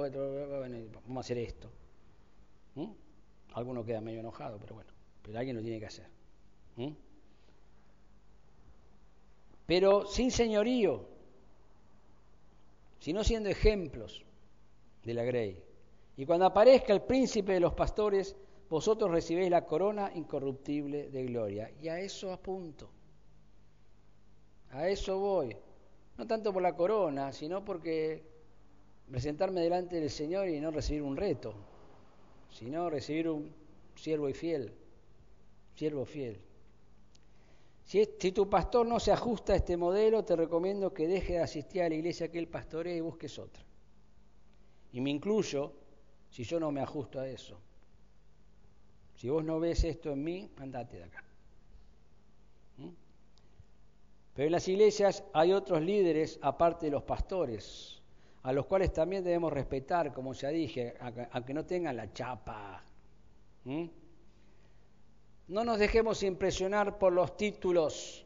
vamos 1.07 1.17
a 1.17 1.19
hacer 1.21 1.37
esto. 1.37 1.71
Alguno 3.53 3.85
queda 3.85 4.01
medio 4.01 4.19
enojado, 4.19 4.59
pero 4.59 4.75
bueno, 4.75 4.91
pero 5.21 5.39
alguien 5.39 5.55
lo 5.55 5.61
tiene 5.61 5.79
que 5.79 5.85
hacer. 5.85 6.07
Pero 9.65 10.05
sin 10.05 10.29
señorío, 10.29 11.07
sino 12.99 13.23
siendo 13.23 13.47
ejemplos 13.47 14.25
de 15.05 15.13
la 15.13 15.23
grey. 15.23 15.63
Y 16.17 16.25
cuando 16.25 16.47
aparezca 16.47 16.91
el 16.91 17.03
príncipe 17.03 17.53
de 17.53 17.61
los 17.61 17.73
pastores, 17.75 18.35
vosotros 18.73 19.11
recibéis 19.11 19.51
la 19.51 19.67
corona 19.67 20.11
incorruptible 20.15 21.11
de 21.11 21.25
gloria. 21.25 21.69
Y 21.79 21.89
a 21.89 21.99
eso 21.99 22.33
apunto. 22.33 22.89
A 24.71 24.89
eso 24.89 25.19
voy. 25.19 25.55
No 26.17 26.25
tanto 26.25 26.51
por 26.51 26.63
la 26.63 26.75
corona, 26.75 27.31
sino 27.31 27.63
porque 27.63 28.23
presentarme 29.11 29.61
delante 29.61 29.99
del 29.99 30.09
Señor 30.09 30.49
y 30.49 30.59
no 30.59 30.71
recibir 30.71 31.03
un 31.03 31.15
reto, 31.15 31.53
sino 32.49 32.89
recibir 32.89 33.29
un 33.29 33.53
siervo 33.93 34.27
y 34.27 34.33
fiel, 34.33 34.73
siervo 35.75 36.03
fiel. 36.03 36.41
Si, 37.85 38.03
si, 38.17 38.31
tu 38.31 38.49
pastor 38.49 38.87
no 38.87 38.99
se 38.99 39.11
ajusta 39.11 39.53
a 39.53 39.57
este 39.57 39.77
modelo, 39.77 40.25
te 40.25 40.35
recomiendo 40.35 40.91
que 40.91 41.07
deje 41.07 41.33
de 41.33 41.43
asistir 41.43 41.83
a 41.83 41.89
la 41.89 41.93
iglesia 41.93 42.31
que 42.31 42.39
él 42.39 42.47
pastorea 42.47 42.95
y 42.95 43.01
busques 43.01 43.37
otra. 43.37 43.63
Y 44.93 44.99
me 44.99 45.11
incluyo 45.11 45.73
si 46.31 46.43
yo 46.43 46.59
no 46.59 46.71
me 46.71 46.81
ajusto 46.81 47.19
a 47.19 47.27
eso. 47.27 47.59
Si 49.23 49.29
vos 49.29 49.41
no 49.41 49.57
ves 49.57 49.85
esto 49.85 50.11
en 50.11 50.21
mí, 50.21 50.51
andate 50.57 50.97
de 50.97 51.03
acá. 51.05 51.23
¿Mm? 52.75 52.89
Pero 54.33 54.47
en 54.47 54.51
las 54.51 54.67
iglesias 54.67 55.23
hay 55.31 55.53
otros 55.53 55.81
líderes 55.81 56.37
aparte 56.41 56.87
de 56.87 56.91
los 56.91 57.03
pastores 57.03 58.01
a 58.41 58.51
los 58.51 58.65
cuales 58.65 58.91
también 58.91 59.23
debemos 59.23 59.53
respetar, 59.53 60.11
como 60.11 60.33
ya 60.33 60.49
dije, 60.49 60.95
aunque 61.31 61.53
no 61.53 61.65
tengan 61.65 61.95
la 61.95 62.11
chapa. 62.11 62.83
No 63.63 65.63
nos 65.63 65.79
dejemos 65.79 66.21
impresionar 66.23 66.99
por 66.99 67.13
los 67.13 67.37
títulos. 67.37 68.25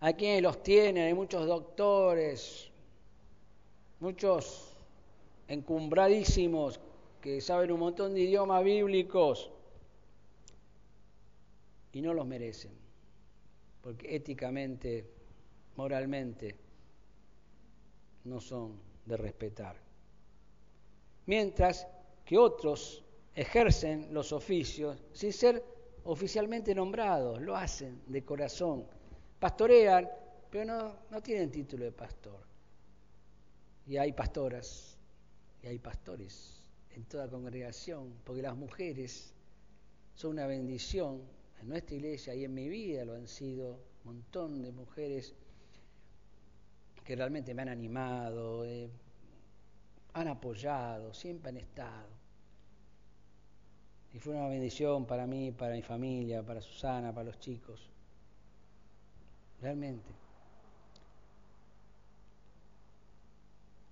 Hay 0.00 0.14
quienes 0.14 0.42
los 0.42 0.64
tienen, 0.64 1.04
hay 1.04 1.14
muchos 1.14 1.46
doctores, 1.46 2.72
muchos 4.00 4.76
encumbradísimos 5.46 6.80
que 7.24 7.40
saben 7.40 7.72
un 7.72 7.80
montón 7.80 8.12
de 8.12 8.20
idiomas 8.20 8.62
bíblicos 8.62 9.50
y 11.90 12.02
no 12.02 12.12
los 12.12 12.26
merecen, 12.26 12.72
porque 13.80 14.14
éticamente, 14.14 15.08
moralmente, 15.74 16.54
no 18.24 18.42
son 18.42 18.78
de 19.06 19.16
respetar. 19.16 19.74
Mientras 21.24 21.86
que 22.26 22.36
otros 22.36 23.02
ejercen 23.34 24.12
los 24.12 24.30
oficios 24.34 25.02
sin 25.14 25.32
ser 25.32 25.64
oficialmente 26.04 26.74
nombrados, 26.74 27.40
lo 27.40 27.56
hacen 27.56 28.02
de 28.06 28.22
corazón, 28.22 28.86
pastorean, 29.40 30.10
pero 30.50 30.66
no, 30.66 30.96
no 31.10 31.22
tienen 31.22 31.50
título 31.50 31.86
de 31.86 31.92
pastor. 31.92 32.42
Y 33.86 33.96
hay 33.96 34.12
pastoras 34.12 34.98
y 35.62 35.68
hay 35.68 35.78
pastores 35.78 36.63
en 36.96 37.04
toda 37.04 37.28
congregación, 37.28 38.14
porque 38.24 38.42
las 38.42 38.56
mujeres 38.56 39.32
son 40.14 40.32
una 40.32 40.46
bendición 40.46 41.22
en 41.60 41.68
nuestra 41.68 41.96
iglesia 41.96 42.34
y 42.34 42.44
en 42.44 42.54
mi 42.54 42.68
vida 42.68 43.04
lo 43.04 43.14
han 43.14 43.26
sido 43.26 43.80
un 44.04 44.16
montón 44.16 44.62
de 44.62 44.72
mujeres 44.72 45.34
que 47.04 47.16
realmente 47.16 47.52
me 47.54 47.62
han 47.62 47.68
animado, 47.68 48.64
eh, 48.64 48.90
han 50.14 50.28
apoyado, 50.28 51.12
siempre 51.12 51.50
han 51.50 51.56
estado. 51.58 52.08
Y 54.12 54.18
fue 54.18 54.34
una 54.34 54.48
bendición 54.48 55.06
para 55.06 55.26
mí, 55.26 55.50
para 55.50 55.74
mi 55.74 55.82
familia, 55.82 56.42
para 56.42 56.60
Susana, 56.60 57.12
para 57.12 57.26
los 57.26 57.38
chicos. 57.40 57.90
Realmente. 59.60 60.23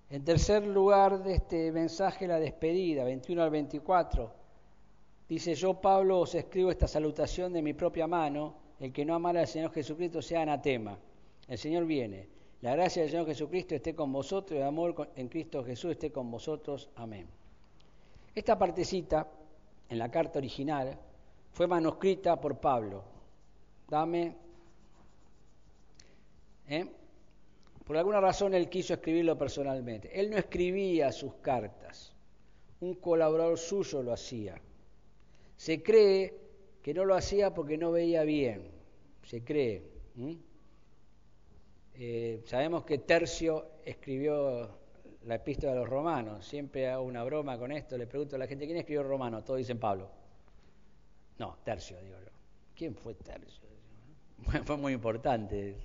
En 0.09 0.23
tercer 0.23 0.65
lugar 0.67 1.23
de 1.23 1.33
este 1.33 1.71
mensaje, 1.71 2.27
la 2.27 2.39
despedida, 2.39 3.03
21 3.03 3.41
al 3.41 3.49
24. 3.49 4.31
Dice, 5.27 5.55
yo 5.55 5.75
Pablo 5.75 6.19
os 6.19 6.35
escribo 6.35 6.69
esta 6.69 6.87
salutación 6.87 7.53
de 7.53 7.61
mi 7.61 7.73
propia 7.73 8.05
mano, 8.05 8.55
el 8.79 8.91
que 8.91 9.05
no 9.05 9.15
amara 9.15 9.39
al 9.41 9.47
Señor 9.47 9.71
Jesucristo 9.71 10.21
sea 10.21 10.41
anatema. 10.41 10.97
El 11.47 11.57
Señor 11.57 11.85
viene. 11.85 12.27
La 12.61 12.75
gracia 12.75 13.01
del 13.01 13.11
Señor 13.11 13.25
Jesucristo 13.25 13.75
esté 13.75 13.93
con 13.93 14.11
vosotros 14.13 14.57
y 14.57 14.61
el 14.61 14.67
amor 14.67 15.09
en 15.15 15.27
Cristo 15.27 15.63
Jesús 15.63 15.91
esté 15.91 16.11
con 16.11 16.31
vosotros. 16.31 16.89
Amén. 16.95 17.27
Esta 18.33 18.57
partecita, 18.57 19.27
en 19.89 19.99
la 19.99 20.09
carta 20.09 20.39
original, 20.39 20.97
fue 21.51 21.67
manuscrita 21.67 22.39
por 22.39 22.57
Pablo. 22.57 23.03
Dame. 23.89 24.35
¿eh? 26.67 26.89
Por 27.85 27.97
alguna 27.97 28.21
razón 28.21 28.53
él 28.53 28.69
quiso 28.69 28.93
escribirlo 28.93 29.37
personalmente. 29.37 30.17
Él 30.17 30.29
no 30.29 30.37
escribía 30.37 31.11
sus 31.11 31.35
cartas. 31.35 32.13
Un 32.79 32.95
colaborador 32.95 33.57
suyo 33.57 34.01
lo 34.01 34.13
hacía. 34.13 34.59
Se 35.57 35.83
cree 35.83 36.33
que 36.81 36.93
no 36.93 37.05
lo 37.05 37.15
hacía 37.15 37.53
porque 37.53 37.77
no 37.77 37.91
veía 37.91 38.23
bien. 38.23 38.71
Se 39.23 39.43
cree. 39.43 39.83
Eh, 41.95 42.41
sabemos 42.45 42.83
que 42.83 42.99
Tercio 42.99 43.67
escribió 43.85 44.77
la 45.25 45.35
epístola 45.35 45.73
de 45.73 45.79
los 45.79 45.89
romanos. 45.89 46.45
Siempre 46.45 46.89
hago 46.89 47.03
una 47.03 47.23
broma 47.23 47.57
con 47.57 47.71
esto. 47.71 47.97
Le 47.97 48.07
pregunto 48.07 48.35
a 48.35 48.39
la 48.39 48.47
gente, 48.47 48.65
¿quién 48.65 48.77
escribió 48.77 49.03
Romano? 49.03 49.43
Todos 49.43 49.59
dicen 49.59 49.79
Pablo. 49.79 50.09
No, 51.37 51.57
Tercio, 51.63 51.99
digo 52.01 52.17
yo. 52.19 52.31
¿Quién 52.75 52.95
fue 52.95 53.13
Tercio? 53.15 53.69
fue 54.65 54.77
muy 54.77 54.93
importante. 54.93 55.77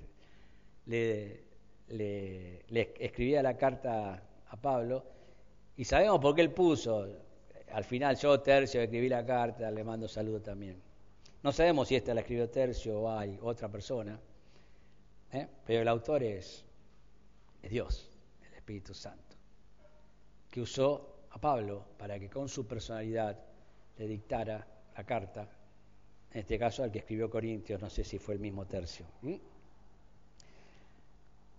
Le, 0.85 1.48
le, 1.89 2.65
escribía 2.99 3.41
la 3.43 3.57
carta 3.57 4.23
a 4.47 4.57
Pablo 4.57 5.03
y 5.75 5.85
sabemos 5.85 6.19
por 6.19 6.35
qué 6.35 6.41
él 6.41 6.51
puso. 6.51 7.07
Al 7.71 7.83
final 7.83 8.15
yo, 8.17 8.39
Tercio, 8.41 8.81
escribí 8.81 9.09
la 9.09 9.25
carta, 9.25 9.69
le 9.69 9.83
mando 9.83 10.07
saludo 10.07 10.41
también. 10.41 10.81
No 11.43 11.51
sabemos 11.51 11.87
si 11.87 11.95
esta 11.95 12.13
la 12.13 12.21
escribió 12.21 12.49
Tercio 12.49 13.01
o 13.01 13.09
hay 13.11 13.37
otra 13.41 13.69
persona. 13.69 14.19
¿eh? 15.31 15.47
pero 15.65 15.81
el 15.81 15.87
autor 15.87 16.23
es, 16.23 16.65
es 17.61 17.69
Dios, 17.69 18.09
el 18.47 18.53
Espíritu 18.55 18.93
Santo, 18.93 19.35
que 20.49 20.61
usó 20.61 21.25
a 21.31 21.39
Pablo 21.39 21.85
para 21.97 22.19
que 22.19 22.29
con 22.29 22.49
su 22.49 22.67
personalidad 22.67 23.37
le 23.97 24.07
dictara 24.07 24.65
la 24.95 25.03
carta, 25.03 25.47
en 26.31 26.39
este 26.39 26.57
caso 26.59 26.83
al 26.83 26.91
que 26.91 26.99
escribió 26.99 27.29
Corintios, 27.29 27.81
no 27.81 27.89
sé 27.89 28.03
si 28.03 28.19
fue 28.19 28.35
el 28.35 28.39
mismo 28.39 28.65
tercio. 28.65 29.05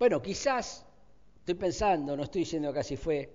Bueno, 0.01 0.21
quizás, 0.21 0.85
estoy 1.39 1.55
pensando, 1.55 2.17
no 2.17 2.25
estoy 2.25 2.41
diciendo 2.41 2.73
que 2.73 2.81
así 2.81 2.97
fue, 2.97 3.33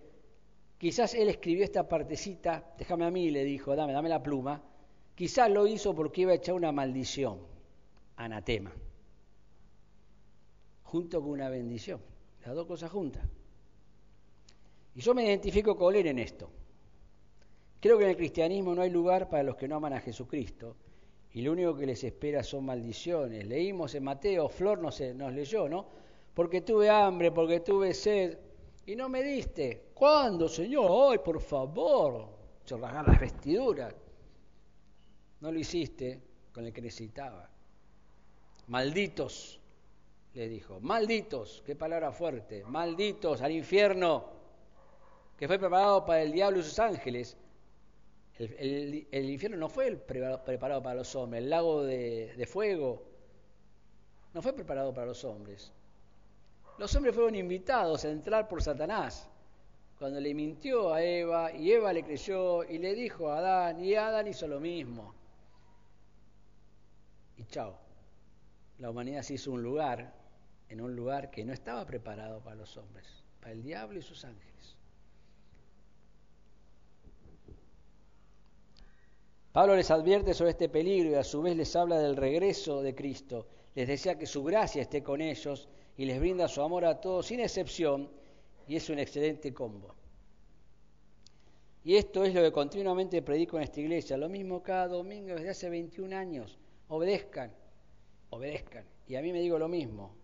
quizás 0.77 1.13
él 1.13 1.29
escribió 1.29 1.63
esta 1.63 1.87
partecita, 1.87 2.73
déjame 2.77 3.05
a 3.05 3.11
mí, 3.11 3.29
le 3.29 3.45
dijo, 3.45 3.73
dame, 3.75 3.93
dame 3.93 4.09
la 4.09 4.21
pluma, 4.21 4.61
quizás 5.15 5.49
lo 5.49 5.67
hizo 5.67 5.95
porque 5.95 6.21
iba 6.21 6.33
a 6.33 6.35
echar 6.35 6.55
una 6.55 6.73
maldición, 6.73 7.39
anatema 8.17 8.73
junto 10.85 11.21
con 11.21 11.31
una 11.31 11.49
bendición. 11.49 11.99
Las 12.45 12.55
dos 12.55 12.65
cosas 12.65 12.89
juntas. 12.89 13.23
Y 14.95 15.01
yo 15.01 15.13
me 15.13 15.25
identifico 15.25 15.75
con 15.75 15.93
él 15.93 16.07
en 16.07 16.19
esto. 16.19 16.49
Creo 17.79 17.97
que 17.97 18.05
en 18.05 18.11
el 18.11 18.17
cristianismo 18.17 18.73
no 18.73 18.81
hay 18.81 18.89
lugar 18.89 19.29
para 19.29 19.43
los 19.43 19.55
que 19.55 19.67
no 19.67 19.75
aman 19.75 19.93
a 19.93 19.99
Jesucristo 19.99 20.77
y 21.33 21.41
lo 21.41 21.51
único 21.51 21.75
que 21.75 21.85
les 21.85 22.03
espera 22.03 22.43
son 22.43 22.65
maldiciones. 22.65 23.45
Leímos 23.45 23.93
en 23.93 24.03
Mateo, 24.03 24.47
Flor 24.47 24.79
nos, 24.79 25.01
nos 25.01 25.33
leyó, 25.33 25.67
¿no? 25.67 26.04
Porque 26.35 26.61
tuve 26.61 26.89
hambre, 26.89 27.31
porque 27.31 27.61
tuve 27.61 27.93
sed 27.93 28.37
y 28.85 28.95
no 28.95 29.09
me 29.09 29.23
diste. 29.23 29.87
¿Cuándo, 29.93 30.47
Señor? 30.47 31.11
¡Ay, 31.11 31.19
por 31.19 31.41
favor! 31.41 32.29
Se 32.63 32.77
las 32.77 33.19
vestiduras. 33.19 33.95
No 35.39 35.51
lo 35.51 35.59
hiciste 35.59 36.21
con 36.51 36.65
el 36.65 36.73
que 36.73 36.81
necesitaba. 36.81 37.49
Malditos, 38.67 39.59
le 40.33 40.49
dijo. 40.49 40.79
Malditos, 40.81 41.63
qué 41.65 41.75
palabra 41.75 42.11
fuerte. 42.11 42.63
Malditos 42.65 43.41
al 43.41 43.51
infierno 43.51 44.35
que 45.37 45.47
fue 45.47 45.59
preparado 45.59 46.05
para 46.05 46.21
el 46.21 46.31
diablo 46.31 46.59
y 46.59 46.63
sus 46.63 46.79
ángeles. 46.79 47.37
El, 48.37 49.29
infierno 49.29 49.57
no 49.57 49.69
fue 49.69 49.95
preparado 49.95 50.83
para 50.83 50.95
los 50.95 51.15
hombres, 51.15 51.43
el 51.43 51.49
lago 51.49 51.83
de, 51.83 52.45
fuego 52.51 53.01
no 54.33 54.41
fue 54.41 54.51
preparado 54.51 54.93
para 54.93 55.07
los 55.07 55.23
hombres. 55.23 55.71
Los 56.77 56.93
hombres 56.95 57.15
fueron 57.15 57.35
invitados 57.35 58.03
a 58.03 58.09
entrar 58.09 58.47
por 58.47 58.61
Satanás 58.61 59.29
cuando 59.97 60.19
le 60.19 60.33
mintió 60.33 60.93
a 60.93 61.01
Eva 61.01 61.53
y 61.53 61.71
Eva 61.71 61.93
le 61.93 62.03
creyó 62.03 62.63
y 62.63 62.77
le 62.77 62.93
dijo 62.93 63.29
a 63.29 63.37
Adán 63.37 63.83
y 63.83 63.95
Adán 63.95 64.27
hizo 64.27 64.45
lo 64.47 64.59
mismo. 64.59 65.13
Y 67.37 67.45
chao, 67.45 67.77
la 68.79 68.89
humanidad 68.89 69.21
se 69.21 69.35
hizo 69.35 69.51
un 69.51 69.63
lugar 69.63 70.13
en 70.67 70.81
un 70.81 70.95
lugar 70.95 71.31
que 71.31 71.45
no 71.45 71.53
estaba 71.53 71.85
preparado 71.85 72.41
para 72.41 72.55
los 72.55 72.75
hombres, 72.75 73.05
para 73.39 73.53
el 73.53 73.63
diablo 73.63 73.99
y 73.99 74.01
sus 74.01 74.25
ángeles. 74.25 74.75
Pablo 79.53 79.77
les 79.77 79.89
advierte 79.89 80.33
sobre 80.33 80.51
este 80.51 80.67
peligro 80.67 81.11
y 81.11 81.13
a 81.13 81.23
su 81.23 81.41
vez 81.41 81.55
les 81.55 81.73
habla 81.77 81.97
del 81.99 82.17
regreso 82.17 82.81
de 82.81 82.93
Cristo. 82.93 83.47
Les 83.75 83.87
desea 83.87 84.17
que 84.17 84.25
su 84.25 84.43
gracia 84.43 84.81
esté 84.81 85.03
con 85.03 85.21
ellos 85.21 85.67
y 85.97 86.05
les 86.05 86.19
brinda 86.19 86.47
su 86.47 86.61
amor 86.61 86.85
a 86.85 86.99
todos 86.99 87.27
sin 87.27 87.41
excepción 87.41 88.09
y 88.67 88.75
es 88.75 88.89
un 88.89 88.99
excelente 88.99 89.53
combo. 89.53 89.93
Y 91.83 91.97
esto 91.97 92.23
es 92.23 92.33
lo 92.33 92.41
que 92.41 92.51
continuamente 92.51 93.21
predico 93.21 93.57
en 93.57 93.63
esta 93.63 93.79
iglesia, 93.79 94.17
lo 94.17 94.27
mismo 94.27 94.63
cada 94.63 94.87
domingo 94.87 95.35
desde 95.35 95.49
hace 95.49 95.69
21 95.69 96.15
años. 96.15 96.57
Obedezcan, 96.87 97.53
obedezcan. 98.31 98.85
Y 99.07 99.15
a 99.15 99.21
mí 99.21 99.31
me 99.31 99.39
digo 99.39 99.59
lo 99.59 99.67
mismo. 99.67 100.15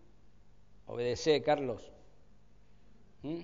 Obedece, 0.87 1.41
Carlos. 1.43 1.91
¿Mm? 3.21 3.41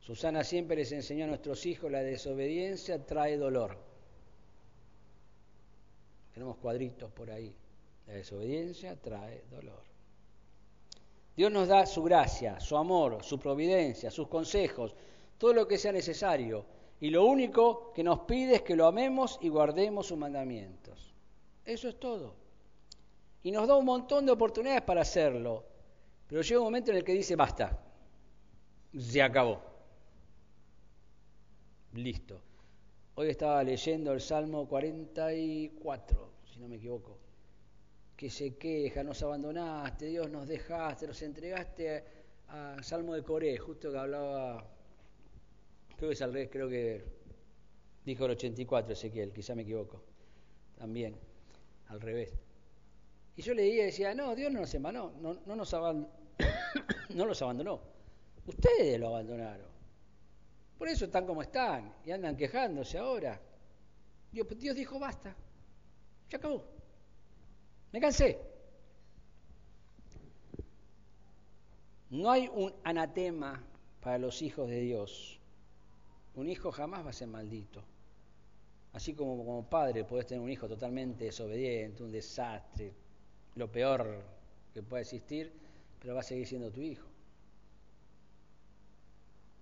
Susana 0.00 0.44
siempre 0.44 0.76
les 0.76 0.92
enseñó 0.92 1.24
a 1.24 1.28
nuestros 1.28 1.64
hijos 1.64 1.90
la 1.90 2.02
desobediencia 2.02 3.04
trae 3.04 3.36
dolor. 3.36 3.78
Tenemos 6.34 6.56
cuadritos 6.58 7.10
por 7.12 7.30
ahí. 7.30 7.54
La 8.10 8.16
desobediencia 8.16 8.96
trae 9.00 9.44
dolor. 9.48 9.84
Dios 11.36 11.52
nos 11.52 11.68
da 11.68 11.86
su 11.86 12.02
gracia, 12.02 12.58
su 12.58 12.76
amor, 12.76 13.22
su 13.22 13.38
providencia, 13.38 14.10
sus 14.10 14.26
consejos, 14.26 14.96
todo 15.38 15.52
lo 15.52 15.68
que 15.68 15.78
sea 15.78 15.92
necesario. 15.92 16.66
Y 17.00 17.10
lo 17.10 17.24
único 17.24 17.92
que 17.92 18.02
nos 18.02 18.18
pide 18.22 18.56
es 18.56 18.62
que 18.62 18.74
lo 18.74 18.88
amemos 18.88 19.38
y 19.40 19.48
guardemos 19.48 20.08
sus 20.08 20.18
mandamientos. 20.18 21.14
Eso 21.64 21.88
es 21.88 22.00
todo. 22.00 22.34
Y 23.44 23.52
nos 23.52 23.68
da 23.68 23.76
un 23.76 23.84
montón 23.84 24.26
de 24.26 24.32
oportunidades 24.32 24.82
para 24.82 25.02
hacerlo. 25.02 25.64
Pero 26.26 26.42
llega 26.42 26.58
un 26.58 26.66
momento 26.66 26.90
en 26.90 26.96
el 26.96 27.04
que 27.04 27.14
dice, 27.14 27.36
basta, 27.36 27.80
se 28.98 29.22
acabó. 29.22 29.62
Listo. 31.92 32.42
Hoy 33.14 33.28
estaba 33.28 33.62
leyendo 33.62 34.12
el 34.12 34.20
Salmo 34.20 34.66
44, 34.66 36.30
si 36.52 36.58
no 36.58 36.66
me 36.66 36.74
equivoco, 36.74 37.29
que 38.20 38.28
se 38.28 38.54
queja, 38.58 39.02
nos 39.02 39.22
abandonaste, 39.22 40.04
Dios 40.04 40.28
nos 40.28 40.46
dejaste, 40.46 41.06
nos 41.06 41.22
entregaste 41.22 42.04
a, 42.48 42.76
Salmo 42.82 43.14
de 43.14 43.22
Coré, 43.22 43.56
justo 43.56 43.90
que 43.90 43.96
hablaba, 43.96 44.62
creo 45.96 46.10
que 46.10 46.12
es 46.12 46.20
al 46.20 46.34
revés, 46.34 46.50
creo 46.52 46.68
que 46.68 47.02
dijo 48.04 48.26
el 48.26 48.32
84 48.32 48.92
Ezequiel, 48.92 49.32
quizá 49.32 49.54
me 49.54 49.62
equivoco, 49.62 50.02
también, 50.76 51.16
al 51.88 51.98
revés. 51.98 52.34
Y 53.36 53.40
yo 53.40 53.54
leía 53.54 53.84
y 53.84 53.86
decía, 53.86 54.14
no, 54.14 54.36
Dios 54.36 54.52
no 54.52 54.60
nos 54.60 54.74
abandonó, 54.74 55.18
no, 55.18 55.32
no, 55.32 55.56
no 57.14 57.24
los 57.24 57.40
abandonó, 57.40 57.80
ustedes 58.44 59.00
lo 59.00 59.08
abandonaron. 59.08 59.68
Por 60.76 60.88
eso 60.88 61.06
están 61.06 61.24
como 61.24 61.40
están 61.40 61.94
y 62.04 62.10
andan 62.10 62.36
quejándose 62.36 62.98
ahora. 62.98 63.40
Dios, 64.30 64.46
Dios 64.58 64.76
dijo, 64.76 64.98
basta, 64.98 65.34
ya 66.28 66.36
acabó. 66.36 66.69
Me 67.92 68.00
cansé. 68.00 68.38
No 72.10 72.30
hay 72.30 72.48
un 72.48 72.72
anatema 72.84 73.62
para 74.00 74.18
los 74.18 74.42
hijos 74.42 74.68
de 74.68 74.80
Dios. 74.80 75.38
Un 76.34 76.48
hijo 76.48 76.72
jamás 76.72 77.04
va 77.04 77.10
a 77.10 77.12
ser 77.12 77.28
maldito. 77.28 77.82
Así 78.92 79.14
como 79.14 79.36
como 79.36 79.68
padre 79.68 80.04
puedes 80.04 80.26
tener 80.26 80.42
un 80.42 80.50
hijo 80.50 80.68
totalmente 80.68 81.24
desobediente, 81.24 82.02
un 82.02 82.10
desastre, 82.10 82.92
lo 83.54 83.70
peor 83.70 84.24
que 84.74 84.82
pueda 84.82 85.02
existir, 85.02 85.52
pero 86.00 86.14
va 86.14 86.20
a 86.20 86.24
seguir 86.24 86.46
siendo 86.46 86.70
tu 86.70 86.80
hijo. 86.80 87.06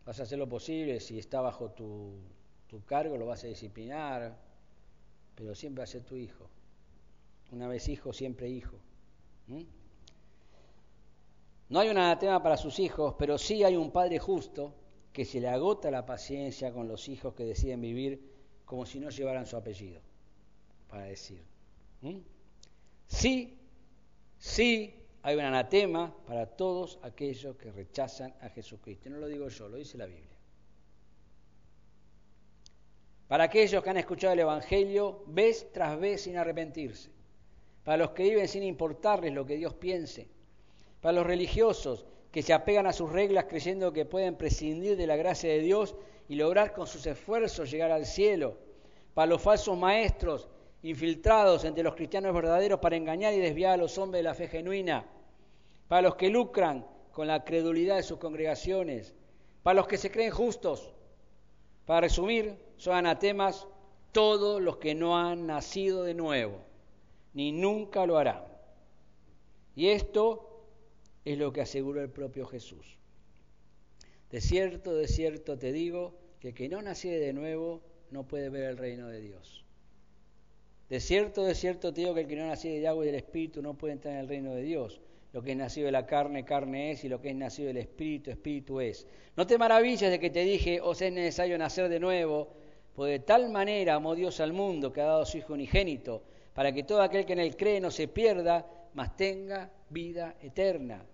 Vas 0.07 0.21
a 0.21 0.23
hacer 0.23 0.38
lo 0.38 0.49
posible, 0.49 1.01
si 1.01 1.19
está 1.19 1.43
bajo 1.43 1.71
tu, 1.73 2.14
cargo 2.87 3.19
lo 3.19 3.27
vas 3.27 3.45
a 3.45 3.49
disciplinar, 3.49 4.38
pero 5.35 5.55
siempre 5.55 5.81
va 5.81 5.85
a 5.85 5.87
ser 5.87 6.05
tu 6.05 6.17
hijo. 6.17 6.49
Una 7.51 7.69
vez 7.69 7.89
hijo, 7.89 8.13
siempre 8.13 8.49
hijo. 8.49 8.77
No 11.69 11.81
hay 11.81 11.89
un 11.89 11.99
anatema 11.99 12.43
para 12.43 12.57
sus 12.57 12.79
hijos, 12.79 13.15
pero 13.19 13.39
sí 13.39 13.65
hay 13.65 13.77
un 13.77 13.91
padre 13.91 14.19
justo 14.19 14.75
que 15.13 15.25
se 15.25 15.41
le 15.41 15.49
agota 15.49 15.91
la 15.91 16.07
paciencia 16.07 16.73
con 16.73 16.89
los 16.89 17.09
hijos 17.09 17.35
que 17.35 17.45
deciden 17.45 17.81
vivir 17.81 18.39
como 18.65 18.85
si 18.87 19.01
no 19.01 19.09
llevaran 19.11 19.47
su 19.47 19.57
apellido, 19.57 20.01
para 20.89 21.05
decir. 21.05 21.43
Sí, 23.07 23.59
sí 24.39 24.95
hay 25.23 25.37
un 25.37 25.45
anatema 25.45 26.15
para 26.27 26.47
todos 26.47 26.99
aquellos 27.03 27.57
que 27.57 27.73
rechazan 27.73 28.35
a 28.41 28.49
Jesucristo. 28.51 29.09
No 29.11 29.19
lo 29.19 29.27
digo 29.27 29.49
yo, 29.49 29.69
lo 29.69 29.77
dice 29.79 29.99
la 29.99 30.07
Biblia. 30.07 30.37
Para 33.27 33.45
aquellos 33.45 33.83
que 33.83 33.91
han 33.91 33.97
escuchado 33.99 34.33
el 34.33 34.41
Evangelio 34.41 35.23
vez 35.27 35.71
tras 35.73 35.99
vez 35.99 36.23
sin 36.23 36.37
arrepentirse. 36.37 37.18
Para 37.88 38.05
los 38.05 38.11
que 38.11 38.24
viven 38.24 38.46
sin 38.46 38.64
importarles 38.64 39.33
lo 39.33 39.46
que 39.46 39.57
Dios 39.57 39.72
piense. 39.72 40.29
Para 41.01 41.14
los 41.14 41.27
religiosos 41.27 42.05
que 42.31 42.42
se 42.42 42.53
apegan 42.53 42.87
a 42.87 42.92
sus 42.92 43.11
reglas 43.11 43.46
creyendo 43.48 43.94
que 43.94 44.05
pueden 44.05 44.37
prescindir 44.37 44.94
de 44.94 45.07
la 45.07 45.16
gracia 45.16 45.48
de 45.48 45.61
Dios 45.61 45.96
y 46.29 46.35
lograr 46.35 46.74
con 46.74 46.87
sus 46.87 47.07
esfuerzos 47.07 47.70
llegar 47.70 47.90
al 47.90 48.05
cielo. 48.05 48.59
Para 49.14 49.31
los 49.31 49.40
falsos 49.40 49.79
maestros 49.79 50.48
infiltrados 50.83 51.64
entre 51.64 51.83
los 51.83 51.94
cristianos 51.94 52.35
verdaderos 52.35 52.79
para 52.79 52.96
engañar 52.96 53.33
y 53.33 53.38
desviar 53.38 53.72
a 53.72 53.77
los 53.79 53.96
hombres 53.96 54.18
de 54.18 54.24
la 54.24 54.35
fe 54.35 54.48
genuina 54.48 55.07
para 55.88 56.03
los 56.03 56.16
que 56.16 56.29
lucran 56.29 56.87
con 57.11 57.27
la 57.27 57.42
credulidad 57.42 57.96
de 57.96 58.03
sus 58.03 58.18
congregaciones, 58.18 59.14
para 59.62 59.77
los 59.77 59.88
que 59.88 59.96
se 59.96 60.11
creen 60.11 60.31
justos. 60.31 60.92
Para 61.87 62.03
resumir, 62.03 62.55
son 62.77 62.96
anatemas 62.96 63.66
todos 64.12 64.61
los 64.61 64.77
que 64.77 64.94
no 64.94 65.16
han 65.16 65.46
nacido 65.46 66.03
de 66.03 66.12
nuevo, 66.12 66.68
ni 67.38 67.53
nunca 67.53 68.05
lo 68.05 68.18
harán. 68.18 68.42
Y 69.77 69.90
esto 69.90 70.64
es 71.24 71.38
lo 71.38 71.53
que 71.53 71.61
aseguró 71.61 72.03
el 72.03 72.11
propio 72.11 72.44
Jesús. 72.46 72.98
De 74.33 74.40
cierto, 74.40 74.96
de 74.96 75.07
cierto 75.07 75.57
te 75.57 75.70
digo 75.70 76.18
que 76.40 76.48
el 76.48 76.55
que 76.55 76.68
no 76.68 76.83
naciere 76.83 77.20
de 77.20 77.33
nuevo 77.33 77.81
no 78.11 78.27
puede 78.27 78.48
ver 78.48 78.64
el 78.64 78.77
reino 78.77 79.07
de 79.07 79.20
Dios. 79.20 79.64
De 80.89 80.99
cierto, 80.99 81.45
de 81.45 81.55
cierto 81.55 81.95
te 81.95 82.01
digo 82.01 82.12
que 82.12 82.22
el 82.22 82.26
que 82.26 82.34
no 82.34 82.49
naciere 82.49 82.80
de 82.80 82.89
agua 82.89 83.05
y 83.05 83.07
del 83.07 83.14
Espíritu 83.14 83.62
no 83.62 83.74
puede 83.74 83.93
entrar 83.93 84.14
en 84.14 84.20
el 84.20 84.28
reino 84.28 84.53
de 84.57 84.62
Dios. 84.62 85.01
Lo 85.32 85.41
que 85.41 85.53
es 85.53 85.57
nacido 85.57 85.86
de 85.86 85.93
la 85.93 86.07
carne, 86.07 86.45
carne 86.45 86.91
es, 86.91 87.05
y 87.05 87.09
lo 87.09 87.20
que 87.20 87.28
es 87.28 87.36
nacido 87.36 87.68
del 87.68 87.76
espíritu, 87.76 88.32
espíritu 88.32 88.80
es. 88.80 89.07
No 89.36 89.47
te 89.47 89.59
maravilles 89.59 90.11
de 90.11 90.18
que 90.18 90.30
te 90.30 90.43
dije, 90.43 90.80
os 90.80 91.01
es 91.03 91.12
necesario 91.12 91.57
nacer 91.57 91.89
de 91.89 92.01
nuevo, 92.01 92.49
pues 92.97 93.12
de 93.12 93.20
tal 93.20 93.49
manera 93.51 93.95
amó 93.95 94.16
Dios 94.16 94.41
al 94.41 94.53
mundo 94.53 94.93
que 94.93 95.03
ha 95.03 95.05
dado 95.05 95.22
a 95.22 95.26
su 95.26 95.39
Hijo 95.39 95.53
unigénito, 95.53 96.24
para 96.59 96.73
que 96.73 96.83
todo 96.83 97.03
aquel 97.03 97.25
que 97.25 97.35
en 97.35 97.39
él 97.39 97.57
cree 97.57 97.81
no 97.81 97.89
se 97.89 98.09
pierda, 98.09 98.67
mas 98.95 99.17
tenga 99.17 99.71
vida 99.91 100.35
eterna. 100.43 101.07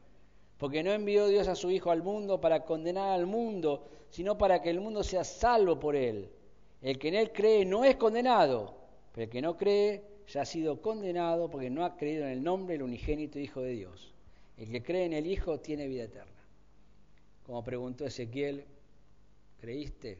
Porque 0.57 0.83
no 0.83 0.91
envió 0.91 1.27
Dios 1.27 1.49
a 1.49 1.55
su 1.55 1.71
Hijo 1.71 1.91
al 1.91 2.03
mundo 2.03 2.41
para 2.41 2.65
condenar 2.65 3.11
al 3.11 3.27
mundo, 3.27 3.87
sino 4.09 4.39
para 4.39 4.63
que 4.63 4.71
el 4.71 4.81
mundo 4.81 5.05
sea 5.05 5.23
salvo 5.23 5.79
por 5.79 5.97
él. 5.97 6.31
El 6.81 6.99
que 6.99 7.09
en 7.09 7.17
él 7.17 7.31
cree 7.31 7.67
no 7.67 7.85
es 7.85 7.97
condenado, 7.97 8.75
pero 9.13 9.25
el 9.25 9.31
que 9.31 9.43
no 9.43 9.55
cree 9.59 10.03
ya 10.29 10.41
ha 10.41 10.47
sido 10.47 10.81
condenado 10.81 11.51
porque 11.51 11.69
no 11.69 11.85
ha 11.85 11.95
creído 11.95 12.25
en 12.25 12.31
el 12.31 12.43
nombre 12.43 12.77
del 12.77 12.85
unigénito 12.85 13.39
Hijo 13.39 13.61
de 13.61 13.73
Dios. 13.73 14.15
El 14.57 14.71
que 14.71 14.83
cree 14.83 15.05
en 15.05 15.13
el 15.13 15.27
Hijo 15.27 15.61
tiene 15.61 15.87
vida 15.87 16.05
eterna. 16.05 16.43
Como 17.45 17.63
preguntó 17.63 18.07
Ezequiel, 18.07 18.65
¿creíste? 19.61 20.17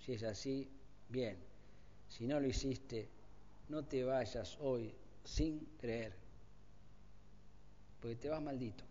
Si 0.00 0.12
es 0.12 0.22
así, 0.22 0.68
Bien, 1.08 1.38
si 2.08 2.26
no 2.26 2.38
lo 2.40 2.46
hiciste, 2.46 3.08
no 3.68 3.84
te 3.84 4.04
vayas 4.04 4.58
hoy 4.60 4.94
sin 5.24 5.60
creer, 5.78 6.12
porque 8.00 8.16
te 8.16 8.28
vas 8.28 8.42
maldito. 8.42 8.84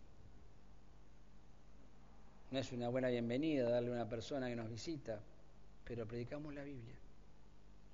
No 2.50 2.58
es 2.58 2.70
una 2.72 2.88
buena 2.88 3.08
bienvenida 3.08 3.68
darle 3.68 3.90
a 3.90 3.94
una 3.94 4.08
persona 4.08 4.48
que 4.48 4.56
nos 4.56 4.70
visita, 4.70 5.20
pero 5.84 6.06
predicamos 6.06 6.54
la 6.54 6.62
Biblia. 6.62 6.94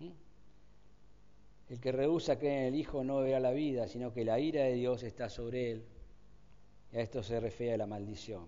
¿Mm? 0.01 0.11
El 1.71 1.81
que 1.81 1.93
rehúsa 1.93 2.39
creer 2.39 2.59
en 2.59 2.75
el 2.75 2.75
Hijo 2.75 3.05
no 3.05 3.21
verá 3.21 3.41
la 3.41 3.53
vida, 3.53 3.87
sino 3.87 4.13
que 4.13 4.25
la 4.25 4.39
ira 4.41 4.65
de 4.65 4.75
Dios 4.75 5.03
está 5.03 5.29
sobre 5.29 5.71
él. 5.71 5.85
Y 6.93 6.97
a 6.97 7.01
esto 7.01 7.23
se 7.23 7.39
refiere 7.39 7.79
la 7.79 7.87
maldición. 7.87 8.47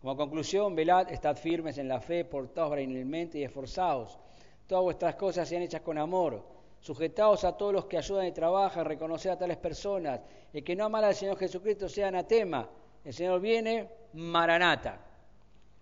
Como 0.00 0.16
conclusión, 0.16 0.74
velad, 0.74 1.08
estad 1.12 1.36
firmes 1.36 1.78
en 1.78 1.86
la 1.86 2.00
fe, 2.00 2.24
portaos 2.24 2.70
varonilmente 2.70 3.38
y 3.38 3.44
esforzaos. 3.44 4.18
Todas 4.66 4.82
vuestras 4.82 5.14
cosas 5.14 5.48
sean 5.48 5.62
hechas 5.62 5.82
con 5.82 5.96
amor. 5.96 6.44
Sujetaos 6.82 7.44
a 7.44 7.56
todos 7.56 7.72
los 7.72 7.84
que 7.84 7.96
ayudan 7.96 8.26
y 8.26 8.32
trabajan, 8.32 8.84
reconocer 8.84 9.30
a 9.30 9.38
tales 9.38 9.56
personas. 9.56 10.20
El 10.52 10.64
que 10.64 10.74
no 10.74 10.84
amara 10.84 11.06
al 11.06 11.14
Señor 11.14 11.38
Jesucristo 11.38 11.88
sea 11.88 12.08
anatema. 12.08 12.68
El 13.04 13.14
Señor 13.14 13.40
viene, 13.40 13.88
maranata. 14.14 15.00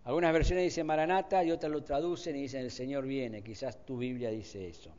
Algunas 0.05 0.31
versiones 0.35 0.65
dicen 0.65 0.87
maranata 0.87 1.43
y 1.43 1.53
otras 1.53 1.73
lo 1.73 1.83
traducen 1.83 2.37
y 2.37 2.43
dicen 2.43 2.61
el 2.61 2.71
Señor 2.71 3.07
viene. 3.07 3.43
Quizás 3.43 3.83
tu 3.87 3.97
Biblia 3.97 4.29
dice 4.29 4.69
eso. 4.69 4.91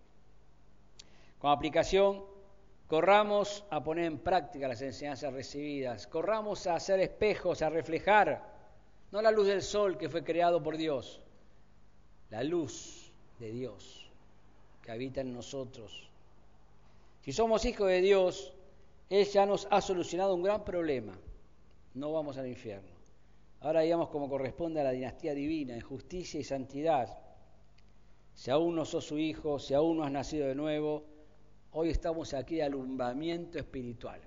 Como 1.37 1.53
aplicación, 1.53 2.23
corramos 2.87 3.63
a 3.69 3.83
poner 3.83 4.05
en 4.05 4.17
práctica 4.17 4.67
las 4.67 4.81
enseñanzas 4.81 5.31
recibidas. 5.31 6.07
Corramos 6.07 6.65
a 6.65 6.73
hacer 6.75 6.99
espejos, 6.99 7.61
a 7.61 7.69
reflejar, 7.69 8.43
no 9.11 9.21
la 9.21 9.29
luz 9.29 9.45
del 9.45 9.61
sol 9.61 9.99
que 9.99 10.09
fue 10.09 10.23
creado 10.23 10.63
por 10.63 10.77
Dios, 10.77 11.21
la 12.31 12.43
luz 12.43 13.13
de 13.37 13.51
Dios 13.51 14.10
que 14.81 14.91
habita 14.91 15.21
en 15.21 15.33
nosotros. 15.33 16.09
Si 17.23 17.31
somos 17.31 17.65
hijos 17.65 17.87
de 17.87 18.01
Dios, 18.01 18.53
Él 19.09 19.25
ya 19.25 19.45
nos 19.45 19.67
ha 19.69 19.81
solucionado 19.81 20.33
un 20.33 20.43
gran 20.43 20.65
problema. 20.65 21.13
No 21.93 22.13
vamos 22.13 22.37
al 22.37 22.47
infierno. 22.47 22.89
Ahora 23.59 23.81
digamos 23.81 24.09
como 24.09 24.27
corresponde 24.27 24.81
a 24.81 24.83
la 24.83 24.91
dinastía 24.91 25.33
divina, 25.35 25.75
en 25.75 25.81
justicia 25.81 26.39
y 26.39 26.43
santidad. 26.43 27.19
Si 28.33 28.49
aún 28.49 28.75
no 28.75 28.85
sos 28.85 29.05
su 29.05 29.19
hijo, 29.19 29.59
si 29.59 29.73
aún 29.73 29.97
no 29.97 30.03
has 30.03 30.11
nacido 30.11 30.47
de 30.47 30.55
nuevo, 30.55 31.03
hoy 31.73 31.89
estamos 31.89 32.33
aquí 32.33 32.55
de 32.55 32.63
alumbramiento 32.63 33.59
espiritual. 33.59 34.19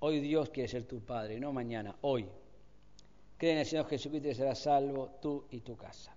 Hoy 0.00 0.20
Dios 0.20 0.50
quiere 0.50 0.68
ser 0.68 0.84
tu 0.84 1.00
Padre, 1.00 1.40
no 1.40 1.52
mañana, 1.52 1.96
hoy. 2.02 2.28
Cree 3.38 3.52
en 3.52 3.58
el 3.58 3.66
Señor 3.66 3.88
Jesucristo 3.88 4.28
y 4.28 4.34
serás 4.34 4.58
salvo 4.58 5.08
tú 5.22 5.44
y 5.50 5.60
tu 5.60 5.76
casa. 5.76 6.14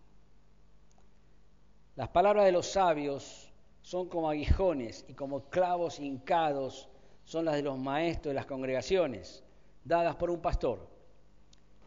Las 1.96 2.10
palabras 2.10 2.46
de 2.46 2.52
los 2.52 2.68
sabios 2.68 3.50
son 3.82 4.10
como 4.10 4.30
aguijones 4.30 5.06
y 5.08 5.14
como 5.14 5.50
clavos 5.50 6.00
hincados 6.00 6.89
son 7.24 7.46
las 7.46 7.56
de 7.56 7.62
los 7.62 7.78
maestros 7.78 8.32
de 8.32 8.36
las 8.36 8.46
congregaciones, 8.46 9.43
dadas 9.84 10.16
por 10.16 10.30
un 10.30 10.41
pastor. 10.41 10.88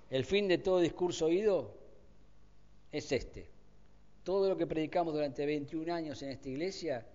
El 0.09 0.25
fin 0.25 0.49
de 0.49 0.59
todo 0.59 0.81
discurso 0.81 1.27
oído 1.27 1.75
es 2.91 3.13
este. 3.13 3.51
Todo 4.25 4.49
lo 4.49 4.57
que 4.57 4.67
predicamos 4.67 5.13
durante 5.13 5.45
21 5.45 5.93
años 5.93 6.23
en 6.23 6.31
esta 6.31 6.49
iglesia 6.49 7.07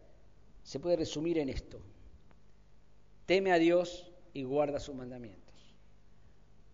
se 0.62 0.80
puede 0.80 0.98
resumir 0.98 1.40
en 1.40 1.50
esto. 1.50 1.80
Teme 3.26 3.52
a 3.52 3.58
Dios 3.58 4.12
y 4.34 4.44
guarda 4.44 4.80
sus 4.80 4.96
mandamientos. 4.96 5.42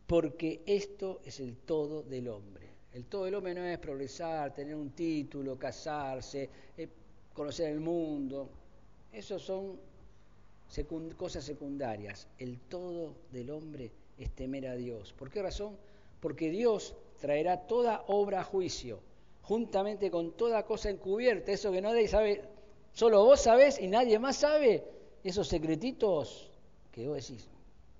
Porque 0.08 0.64
esto 0.66 1.22
es 1.24 1.40
el 1.40 1.56
todo 1.56 2.04
del 2.04 2.28
hombre. 2.28 2.69
El 2.94 3.06
todo 3.06 3.26
del 3.26 3.36
hombre 3.36 3.54
no 3.54 3.64
es 3.64 3.78
progresar, 3.78 4.54
tener 4.54 4.76
un 4.76 4.92
título, 4.92 5.60
casarse, 5.60 6.50
eh, 6.76 6.90
conocer 7.34 7.72
el 7.72 7.80
mundo. 7.80 8.50
Esas 9.12 9.42
son 9.42 9.80
cosas 11.16 11.44
secundarias. 11.44 12.28
El 12.38 12.60
todo 12.62 13.16
del 13.32 13.52
hombre 13.52 13.92
es 14.18 14.32
temer 14.32 14.68
a 14.68 14.76
Dios. 14.76 15.14
¿Por 15.14 15.30
qué 15.30 15.42
razón? 15.42 15.78
Porque 16.20 16.50
Dios 16.50 16.96
traerá 17.20 17.68
toda 17.68 18.04
obra 18.08 18.42
a 18.42 18.44
juicio, 18.44 19.02
juntamente 19.44 20.10
con 20.10 20.32
toda 20.36 20.66
cosa 20.66 20.90
encubierta. 20.90 21.52
Eso 21.52 21.72
que 21.72 21.82
nadie 21.82 22.08
sabe, 22.08 22.42
solo 22.92 23.24
vos 23.24 23.40
sabés 23.40 23.80
y 23.80 23.88
nadie 23.88 24.18
más 24.18 24.38
sabe. 24.38 24.84
Esos 25.24 25.48
secretitos 25.48 26.50
que 26.92 27.08
vos 27.08 27.28
decís, 27.28 27.48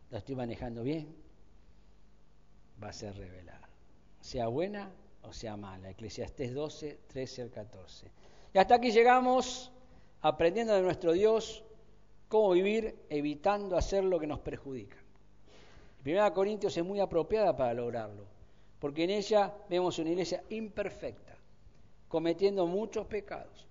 ¿la 0.10 0.18
estoy 0.18 0.36
manejando 0.36 0.84
bien? 0.84 1.16
Va 2.82 2.90
a 2.90 2.94
ser 2.94 3.16
revelado 3.16 3.69
sea 4.30 4.48
buena 4.48 4.92
o 5.24 5.34
sea 5.34 5.58
mala. 5.58 5.90
Eclesiastés 5.90 6.54
12, 6.54 7.00
13 7.08 7.42
al 7.42 7.50
14. 7.50 8.12
Y 8.54 8.60
hasta 8.60 8.76
aquí 8.76 8.92
llegamos 8.92 9.72
aprendiendo 10.22 10.76
de 10.76 10.84
nuestro 10.84 11.14
Dios 11.14 11.64
cómo 12.28 12.52
vivir 12.52 12.96
evitando 13.10 13.76
hacer 13.76 14.04
lo 14.04 14.20
que 14.20 14.28
nos 14.28 14.40
perjudica. 14.40 14.98
Primera 16.04 16.32
Corintios 16.32 16.78
es 16.78 16.86
muy 16.86 17.00
apropiada 17.00 17.58
para 17.58 17.74
lograrlo, 17.74 18.24
porque 18.80 19.06
en 19.06 19.10
ella 19.10 19.52
vemos 19.68 19.98
una 19.98 20.12
iglesia 20.12 20.44
imperfecta, 20.50 21.36
cometiendo 22.08 22.68
muchos 22.68 23.08
pecados. 23.08 23.66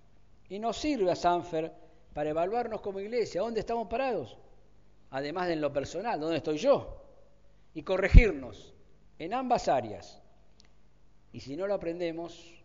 Y 0.48 0.58
nos 0.58 0.76
sirve 0.76 1.12
a 1.12 1.16
Sanfer 1.16 1.72
para 2.12 2.30
evaluarnos 2.30 2.80
como 2.80 2.98
iglesia, 2.98 3.42
¿dónde 3.42 3.60
estamos 3.60 3.86
parados? 3.86 4.36
Además 5.10 5.46
de 5.46 5.52
en 5.52 5.60
lo 5.60 5.72
personal, 5.72 6.18
¿dónde 6.18 6.38
estoy 6.38 6.58
yo? 6.58 7.00
Y 7.74 7.82
corregirnos 7.82 8.74
en 9.20 9.34
ambas 9.34 9.68
áreas, 9.68 10.20
y 11.32 11.40
si 11.40 11.56
no 11.56 11.66
lo 11.66 11.74
aprendemos, 11.74 12.62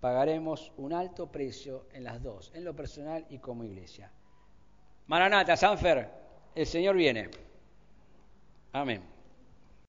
pagaremos 0.00 0.72
un 0.76 0.92
alto 0.92 1.30
precio 1.30 1.86
en 1.92 2.04
las 2.04 2.22
dos, 2.22 2.52
en 2.54 2.64
lo 2.64 2.74
personal 2.74 3.26
y 3.28 3.38
como 3.38 3.64
iglesia. 3.64 4.10
Maranata, 5.06 5.56
Sanfer, 5.56 6.10
el 6.54 6.66
Señor 6.66 6.96
viene. 6.96 7.30
Amén. 8.72 9.15